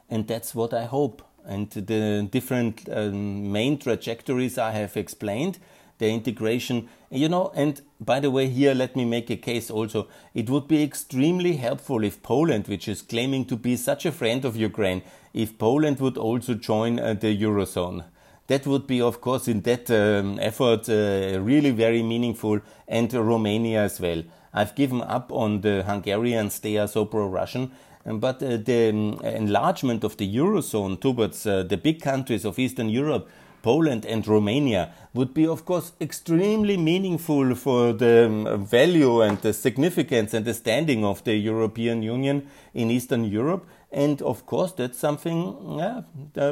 And 0.09 0.27
that's 0.27 0.55
what 0.55 0.73
I 0.73 0.85
hope. 0.85 1.23
And 1.45 1.71
the 1.71 2.29
different 2.31 2.89
um, 2.91 3.53
main 3.53 3.79
trajectories 3.79 4.59
I 4.59 4.71
have 4.71 4.97
explained, 4.97 5.59
the 5.99 6.09
integration, 6.09 6.89
you 7.11 7.29
know, 7.29 7.53
and 7.55 7.81
by 8.01 8.21
the 8.21 8.31
way, 8.31 8.49
here 8.49 8.75
let 8.75 8.97
me 8.97 9.05
make 9.05 9.31
a 9.31 9.37
case 9.37 9.71
also. 9.71 10.09
It 10.35 10.49
would 10.49 10.69
be 10.69 10.83
extremely 10.83 11.57
helpful 11.57 12.05
if 12.05 12.23
Poland, 12.23 12.69
which 12.69 12.89
is 12.89 13.03
claiming 13.03 13.45
to 13.47 13.57
be 13.57 13.77
such 13.77 14.07
a 14.07 14.13
friend 14.13 14.45
of 14.45 14.57
Ukraine, 14.57 15.03
if 15.35 15.59
Poland 15.59 16.01
would 16.01 16.17
also 16.17 16.55
join 16.55 16.99
uh, 16.99 17.15
the 17.15 17.37
Eurozone 17.37 18.05
that 18.49 18.67
would 18.67 18.87
be, 18.87 19.01
of 19.01 19.21
course, 19.21 19.47
in 19.47 19.61
that 19.63 19.91
um, 19.91 20.39
effort 20.41 20.89
uh, 20.89 21.39
really 21.41 21.71
very 21.71 22.03
meaningful, 22.03 22.61
and 22.89 23.13
Romania 23.13 23.83
as 23.83 24.01
well. 24.01 24.23
I've 24.53 24.75
given 24.75 25.03
up 25.03 25.31
on 25.31 25.61
the 25.61 25.83
Hungarians, 25.83 26.59
they 26.61 26.79
are 26.79 26.89
so 26.89 27.05
pro 27.05 27.29
Russian. 27.29 27.71
Um, 28.07 28.21
but 28.21 28.43
uh, 28.43 28.57
the 28.57 28.89
um, 28.89 29.21
enlargement 29.23 30.03
of 30.03 30.17
the 30.17 30.37
Eurozone 30.37 30.99
towards 30.99 31.47
uh, 31.47 31.63
the 31.63 31.77
big 31.77 32.01
countries 32.01 32.47
of 32.47 32.59
Eastern 32.59 32.89
Europe, 32.89 33.29
Poland 33.63 34.07
and 34.07 34.27
Romania, 34.27 34.93
would 35.15 35.35
be, 35.35 35.47
of 35.47 35.65
course, 35.65 35.93
extremely 36.01 36.77
meaningful 36.77 37.55
for 37.55 37.93
the 37.93 38.27
um, 38.27 38.67
value 38.67 39.21
and 39.21 39.39
the 39.43 39.53
significance 39.53 40.35
and 40.35 40.45
the 40.45 40.55
standing 40.55 41.05
of 41.05 41.25
the 41.25 41.35
European 41.35 42.03
Union 42.03 42.47
in 42.75 42.91
Eastern 42.91 43.25
Europe. 43.25 43.67
And 43.91 44.21
of 44.23 44.47
course, 44.47 44.73
that's 44.73 44.99
something 44.99 45.79
yeah, 45.79 46.03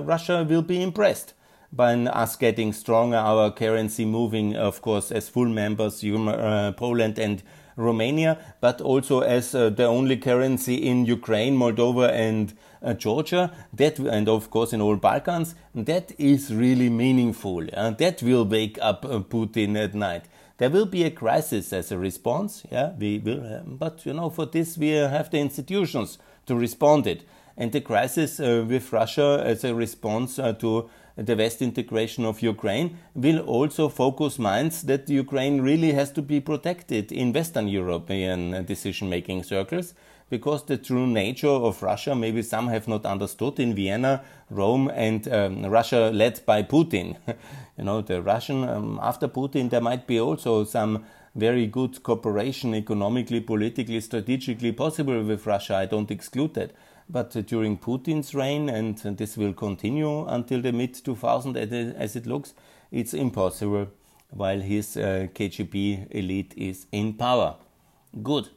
Russia 0.03 0.45
will 0.49 0.63
be 0.63 0.83
impressed 0.83 1.35
by 1.73 1.95
us 1.95 2.37
getting 2.37 2.73
stronger, 2.73 3.17
our 3.17 3.51
currency 3.51 4.05
moving, 4.05 4.57
of 4.57 4.81
course, 4.81 5.13
as 5.13 5.29
full 5.29 5.49
members, 5.49 6.03
uh, 6.03 6.73
Poland 6.77 7.19
and 7.19 7.43
Romania, 7.77 8.39
but 8.61 8.81
also 8.81 9.21
as 9.21 9.55
uh, 9.55 9.71
the 9.71 9.85
only 9.85 10.17
currency 10.17 10.75
in 10.75 11.05
Ukraine, 11.05 11.57
Moldova, 11.57 12.11
and 12.11 12.55
uh, 12.83 12.95
Georgia. 12.95 13.53
That 13.73 13.99
and 13.99 14.29
of 14.29 14.51
course 14.51 14.73
in 14.73 14.81
all 14.81 14.97
Balkans. 14.97 15.55
That 15.75 16.13
is 16.19 16.55
really 16.55 16.89
meaningful. 16.89 17.67
that 17.67 18.23
will 18.23 18.45
wake 18.45 18.79
up 18.81 19.05
uh, 19.05 19.21
Putin 19.21 19.77
at 19.77 19.95
night. 19.95 20.25
There 20.59 20.71
will 20.71 20.87
be 20.87 21.05
a 21.05 21.11
crisis 21.11 21.73
as 21.73 21.93
a 21.93 21.99
response. 21.99 22.65
Yeah, 22.71 22.93
we 22.99 23.19
will. 23.19 23.45
Uh, 23.45 23.61
but 23.67 24.07
you 24.07 24.15
know, 24.15 24.31
for 24.31 24.47
this 24.47 24.79
we 24.79 24.91
have 24.91 25.31
the 25.31 25.39
institutions 25.39 26.19
to 26.47 26.57
respond 26.57 27.07
it. 27.07 27.25
And 27.59 27.73
the 27.73 27.81
crisis 27.81 28.41
uh, 28.41 28.65
with 28.69 28.93
Russia 28.93 29.43
as 29.45 29.65
a 29.65 29.75
response 29.75 30.37
to 30.37 30.91
the 31.17 31.37
West 31.37 31.63
integration 31.63 32.25
of 32.25 32.43
Ukraine 32.43 32.99
will 33.15 33.41
also 33.41 33.89
focus 33.89 34.39
minds 34.39 34.83
that 34.83 35.09
Ukraine 35.09 35.63
really 35.63 35.93
has 35.93 36.11
to 36.13 36.23
be 36.23 36.41
protected 36.41 37.11
in 37.11 37.33
Western 37.33 37.69
European 37.69 38.65
decision 38.67 39.09
making 39.09 39.43
circles 39.43 39.95
because 40.29 40.65
the 40.65 40.77
true 40.77 41.07
nature 41.07 41.49
of 41.49 41.83
Russia, 41.83 42.15
maybe 42.15 42.43
some 42.43 42.69
have 42.69 42.89
not 42.89 43.07
understood 43.07 43.61
in 43.61 43.75
Vienna, 43.75 44.25
Rome, 44.51 44.91
and 44.93 45.27
um, 45.29 45.65
Russia 45.67 46.11
led 46.13 46.45
by 46.45 46.63
Putin. 46.63 47.17
you 47.79 47.85
know, 47.85 48.03
the 48.03 48.21
Russian, 48.21 48.69
um, 48.69 48.99
after 49.03 49.29
Putin, 49.29 49.71
there 49.71 49.81
might 49.81 50.07
be 50.07 50.19
also 50.19 50.65
some 50.65 51.05
very 51.37 51.67
good 51.67 52.03
cooperation 52.03 52.75
economically, 52.75 53.41
politically, 53.41 54.01
strategically 54.01 54.73
possible 54.73 55.23
with 55.23 55.47
Russia. 55.47 55.77
I 55.77 55.87
don't 55.87 56.11
exclude 56.11 56.55
that. 56.55 56.73
But 57.09 57.31
during 57.47 57.79
Putin's 57.79 58.35
reign, 58.35 58.69
and 58.69 58.99
this 58.99 59.37
will 59.37 59.53
continue 59.53 60.27
until 60.27 60.61
the 60.61 60.73
mid 60.73 60.95
2000s 60.95 61.95
as 61.95 62.17
it 62.17 62.27
looks, 62.27 62.55
it's 62.91 63.15
impossible 63.15 63.89
while 64.31 64.61
his 64.61 64.97
uh, 64.97 65.29
KGB 65.35 66.09
elite 66.11 66.55
is 66.57 66.87
in 66.93 67.15
power. 67.15 67.57
Good. 68.23 68.49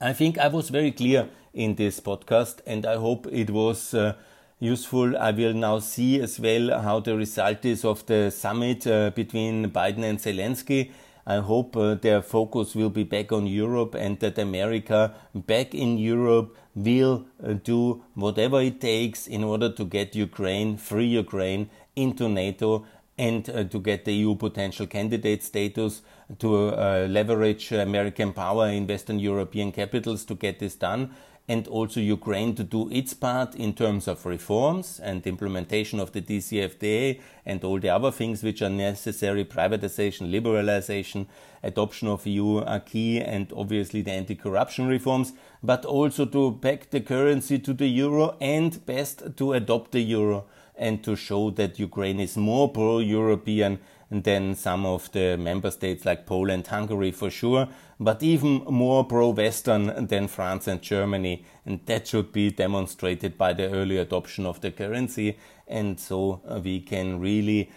I 0.00 0.12
think 0.14 0.38
I 0.38 0.48
was 0.48 0.70
very 0.70 0.92
clear 0.92 1.28
in 1.52 1.74
this 1.74 2.00
podcast, 2.00 2.60
and 2.66 2.86
I 2.86 2.96
hope 2.96 3.26
it 3.30 3.50
was 3.50 3.92
uh, 3.92 4.14
useful. 4.58 5.16
I 5.16 5.32
will 5.32 5.52
now 5.52 5.80
see 5.80 6.20
as 6.20 6.40
well 6.40 6.80
how 6.80 7.00
the 7.00 7.16
result 7.16 7.64
is 7.64 7.84
of 7.84 8.06
the 8.06 8.30
summit 8.30 8.86
uh, 8.86 9.10
between 9.10 9.70
Biden 9.70 10.04
and 10.04 10.18
Zelensky. 10.18 10.92
I 11.26 11.38
hope 11.38 11.76
uh, 11.76 11.94
their 11.94 12.22
focus 12.22 12.74
will 12.74 12.88
be 12.90 13.04
back 13.04 13.30
on 13.32 13.46
Europe 13.46 13.94
and 13.94 14.18
that 14.20 14.38
America 14.38 15.14
back 15.34 15.74
in 15.74 15.98
Europe 15.98 16.56
will 16.74 17.26
uh, 17.42 17.54
do 17.54 18.02
whatever 18.14 18.60
it 18.60 18.80
takes 18.80 19.26
in 19.26 19.44
order 19.44 19.70
to 19.72 19.84
get 19.84 20.14
Ukraine, 20.14 20.76
free 20.76 21.06
Ukraine, 21.06 21.70
into 21.96 22.28
NATO 22.28 22.84
and 23.20 23.50
uh, 23.50 23.64
to 23.64 23.78
get 23.78 24.04
the 24.06 24.14
EU 24.14 24.34
potential 24.34 24.86
candidate 24.86 25.42
status, 25.42 26.00
to 26.38 26.68
uh, 26.68 27.06
leverage 27.10 27.70
American 27.72 28.32
power 28.32 28.68
in 28.68 28.86
Western 28.86 29.18
European 29.18 29.72
capitals 29.72 30.24
to 30.24 30.34
get 30.34 30.58
this 30.58 30.74
done. 30.74 31.10
and 31.50 31.66
also 31.66 31.98
Ukraine 31.98 32.54
to 32.54 32.62
do 32.62 32.88
its 32.92 33.12
part 33.12 33.56
in 33.56 33.72
terms 33.74 34.06
of 34.06 34.24
reforms 34.24 35.00
and 35.00 35.26
implementation 35.26 35.98
of 35.98 36.12
the 36.12 36.22
DCFTA 36.22 37.20
and 37.44 37.64
all 37.64 37.80
the 37.80 37.88
other 37.88 38.12
things 38.12 38.44
which 38.44 38.62
are 38.62 38.70
necessary 38.70 39.44
privatization, 39.44 40.30
liberalization, 40.30 41.26
adoption 41.64 42.06
of 42.06 42.24
EU 42.24 42.60
acquis, 42.60 43.20
and 43.20 43.52
obviously 43.56 44.00
the 44.00 44.12
anti 44.12 44.36
corruption 44.36 44.86
reforms, 44.86 45.32
but 45.60 45.84
also 45.84 46.24
to 46.24 46.52
back 46.52 46.90
the 46.90 47.00
currency 47.00 47.58
to 47.58 47.72
the 47.72 47.88
euro 47.88 48.36
and 48.40 48.86
best 48.86 49.36
to 49.36 49.52
adopt 49.52 49.90
the 49.90 50.02
euro 50.02 50.44
and 50.80 51.04
to 51.04 51.14
show 51.14 51.50
that 51.50 51.78
Ukraine 51.78 52.18
is 52.18 52.36
more 52.36 52.68
pro 52.68 52.98
European 52.98 53.78
than 54.10 54.56
some 54.56 54.84
of 54.84 55.12
the 55.12 55.36
member 55.36 55.70
states 55.70 56.04
like 56.04 56.26
Poland, 56.26 56.66
Hungary 56.66 57.12
for 57.12 57.30
sure, 57.30 57.68
but 58.00 58.22
even 58.22 58.64
more 58.68 59.04
pro-Western 59.04 60.06
than 60.08 60.26
France 60.26 60.66
and 60.66 60.82
Germany. 60.82 61.44
And 61.64 61.80
that 61.86 62.08
should 62.08 62.32
be 62.32 62.50
demonstrated 62.50 63.38
by 63.38 63.52
the 63.52 63.70
early 63.70 63.98
adoption 63.98 64.46
of 64.46 64.60
the 64.60 64.72
currency. 64.72 65.38
And 65.68 66.00
so 66.00 66.40
uh, 66.48 66.58
we 66.58 66.80
can 66.80 67.20
really 67.20 67.70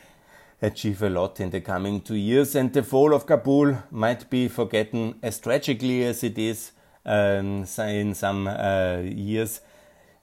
achieve 0.62 1.04
a 1.04 1.10
lot 1.10 1.39
in 1.39 1.52
the 1.52 1.62
coming 1.62 2.02
two 2.02 2.16
years. 2.16 2.56
And 2.56 2.74
the 2.74 2.82
fall 2.82 3.13
of 3.13 3.28
Kabul 3.28 3.78
might 3.92 4.28
be 4.30 4.48
forgotten 4.48 5.16
as 5.22 5.39
tragically 5.39 6.04
as 6.04 6.24
it 6.24 6.39
is 6.39 6.72
um, 7.06 7.66
in 7.78 8.16
some 8.16 8.48
uh, 8.48 9.02
years 9.04 9.62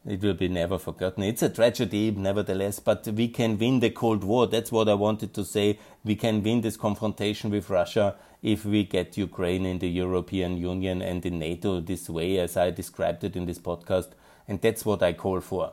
it 0.06 0.22
will 0.22 0.34
be 0.34 0.48
never 0.48 0.78
forgotten. 0.78 1.22
It's 1.22 1.42
a 1.42 1.50
tragedy, 1.50 2.10
nevertheless, 2.10 2.80
but 2.80 3.06
we 3.08 3.28
can 3.28 3.58
win 3.58 3.80
the 3.80 3.90
Cold 3.90 4.24
War. 4.24 4.46
That's 4.46 4.72
what 4.72 4.88
I 4.88 4.94
wanted 4.94 5.34
to 5.34 5.44
say. 5.44 5.78
We 6.04 6.16
can 6.16 6.42
win 6.42 6.62
this 6.62 6.76
confrontation 6.76 7.50
with 7.50 7.68
Russia 7.68 8.16
if 8.42 8.64
we 8.64 8.84
get 8.84 9.18
Ukraine 9.18 9.66
in 9.66 9.78
the 9.78 9.90
European 9.90 10.56
Union 10.56 11.02
and 11.02 11.24
in 11.26 11.38
NATO 11.38 11.80
this 11.80 12.08
way, 12.08 12.38
as 12.38 12.56
I 12.56 12.70
described 12.70 13.24
it 13.24 13.36
in 13.36 13.44
this 13.44 13.58
podcast. 13.58 14.12
And 14.48 14.60
that's 14.60 14.86
what 14.86 15.02
I 15.02 15.12
call 15.12 15.40
for. 15.40 15.72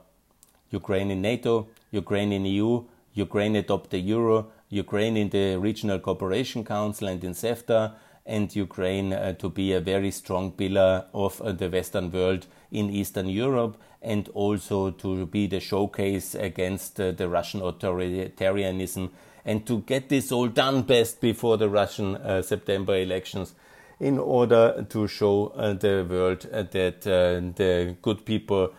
Ukraine 0.72 1.12
in 1.12 1.22
NATO, 1.22 1.68
Ukraine 1.92 2.34
in 2.34 2.46
EU, 2.46 2.84
Ukraine 3.14 3.56
adopt 3.56 3.92
the 3.92 4.00
euro, 4.00 4.48
Ukraine 4.70 5.16
in 5.16 5.30
the 5.30 5.56
Regional 5.58 6.00
Cooperation 6.00 6.66
Council 6.66 7.08
and 7.08 7.24
in 7.24 7.32
CEFTA, 7.32 7.94
and 8.26 8.54
Ukraine 8.54 9.14
uh, 9.14 9.34
to 9.34 9.50
be 9.50 9.72
a 9.72 9.80
very 9.80 10.12
strong 10.12 10.52
pillar 10.52 11.06
of 11.14 11.42
uh, 11.42 11.54
the 11.54 11.70
Western 11.70 12.12
world 12.12 12.46
in 12.70 12.90
Eastern 12.90 13.30
Europe 13.30 13.78
and 14.08 14.30
also 14.30 14.92
to 14.92 15.26
be 15.26 15.48
the 15.48 15.60
showcase 15.60 16.34
against 16.34 17.00
uh, 17.00 17.12
the 17.12 17.28
Russian 17.28 17.60
authoritarianism 17.60 19.10
and 19.44 19.66
to 19.68 19.82
get 19.82 20.08
this 20.08 20.32
all 20.32 20.48
done 20.48 20.84
best 20.84 21.20
before 21.20 21.58
the 21.58 21.70
Russian 21.70 22.16
uh, 22.16 22.42
September 22.42 22.96
elections 22.96 23.54
in 24.00 24.18
order 24.18 24.86
to 24.90 25.08
show 25.08 25.48
uh, 25.48 25.74
the 25.74 26.08
world 26.10 26.48
uh, 26.54 26.64
that 26.64 27.02
the 27.02 27.96
good 28.02 28.26
people 28.26 28.74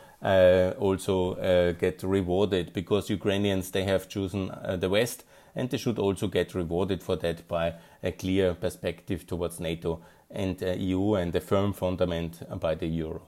also 0.81 1.75
get 1.79 2.03
rewarded 2.03 2.73
because 2.73 3.11
Ukrainians 3.11 3.71
they 3.71 3.85
have 3.85 4.09
chosen 4.09 4.51
the 4.81 4.88
West 4.88 5.25
and 5.55 5.71
they 5.71 5.77
should 5.77 5.99
also 5.99 6.27
get 6.27 6.55
rewarded 6.55 7.03
for 7.03 7.17
that 7.17 7.47
by 7.47 7.75
a 8.03 8.12
clear 8.12 8.55
perspective 8.55 9.27
towards 9.27 9.61
NATO 9.61 10.01
and 10.31 10.62
uh, 10.62 10.73
EU 10.73 11.14
and 11.14 11.35
a 11.35 11.41
firm 11.41 11.73
fundament 11.73 12.43
by 12.61 12.75
the 12.75 12.87
euro. 12.87 13.28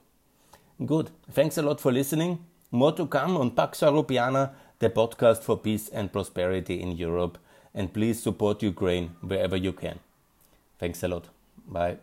Good. 0.85 1.11
Thanks 1.31 1.57
a 1.57 1.61
lot 1.61 1.79
for 1.79 1.91
listening. 1.91 2.39
More 2.71 2.91
to 2.93 3.05
come 3.05 3.37
on 3.37 3.51
Pax 3.51 3.81
Europiana, 3.81 4.51
the 4.79 4.89
podcast 4.89 5.43
for 5.43 5.57
peace 5.57 5.89
and 5.89 6.11
prosperity 6.11 6.81
in 6.81 6.93
Europe. 6.93 7.37
And 7.73 7.93
please 7.93 8.21
support 8.21 8.63
Ukraine 8.63 9.11
wherever 9.21 9.55
you 9.55 9.73
can. 9.73 9.99
Thanks 10.79 11.03
a 11.03 11.07
lot. 11.07 11.29
Bye. 11.67 11.97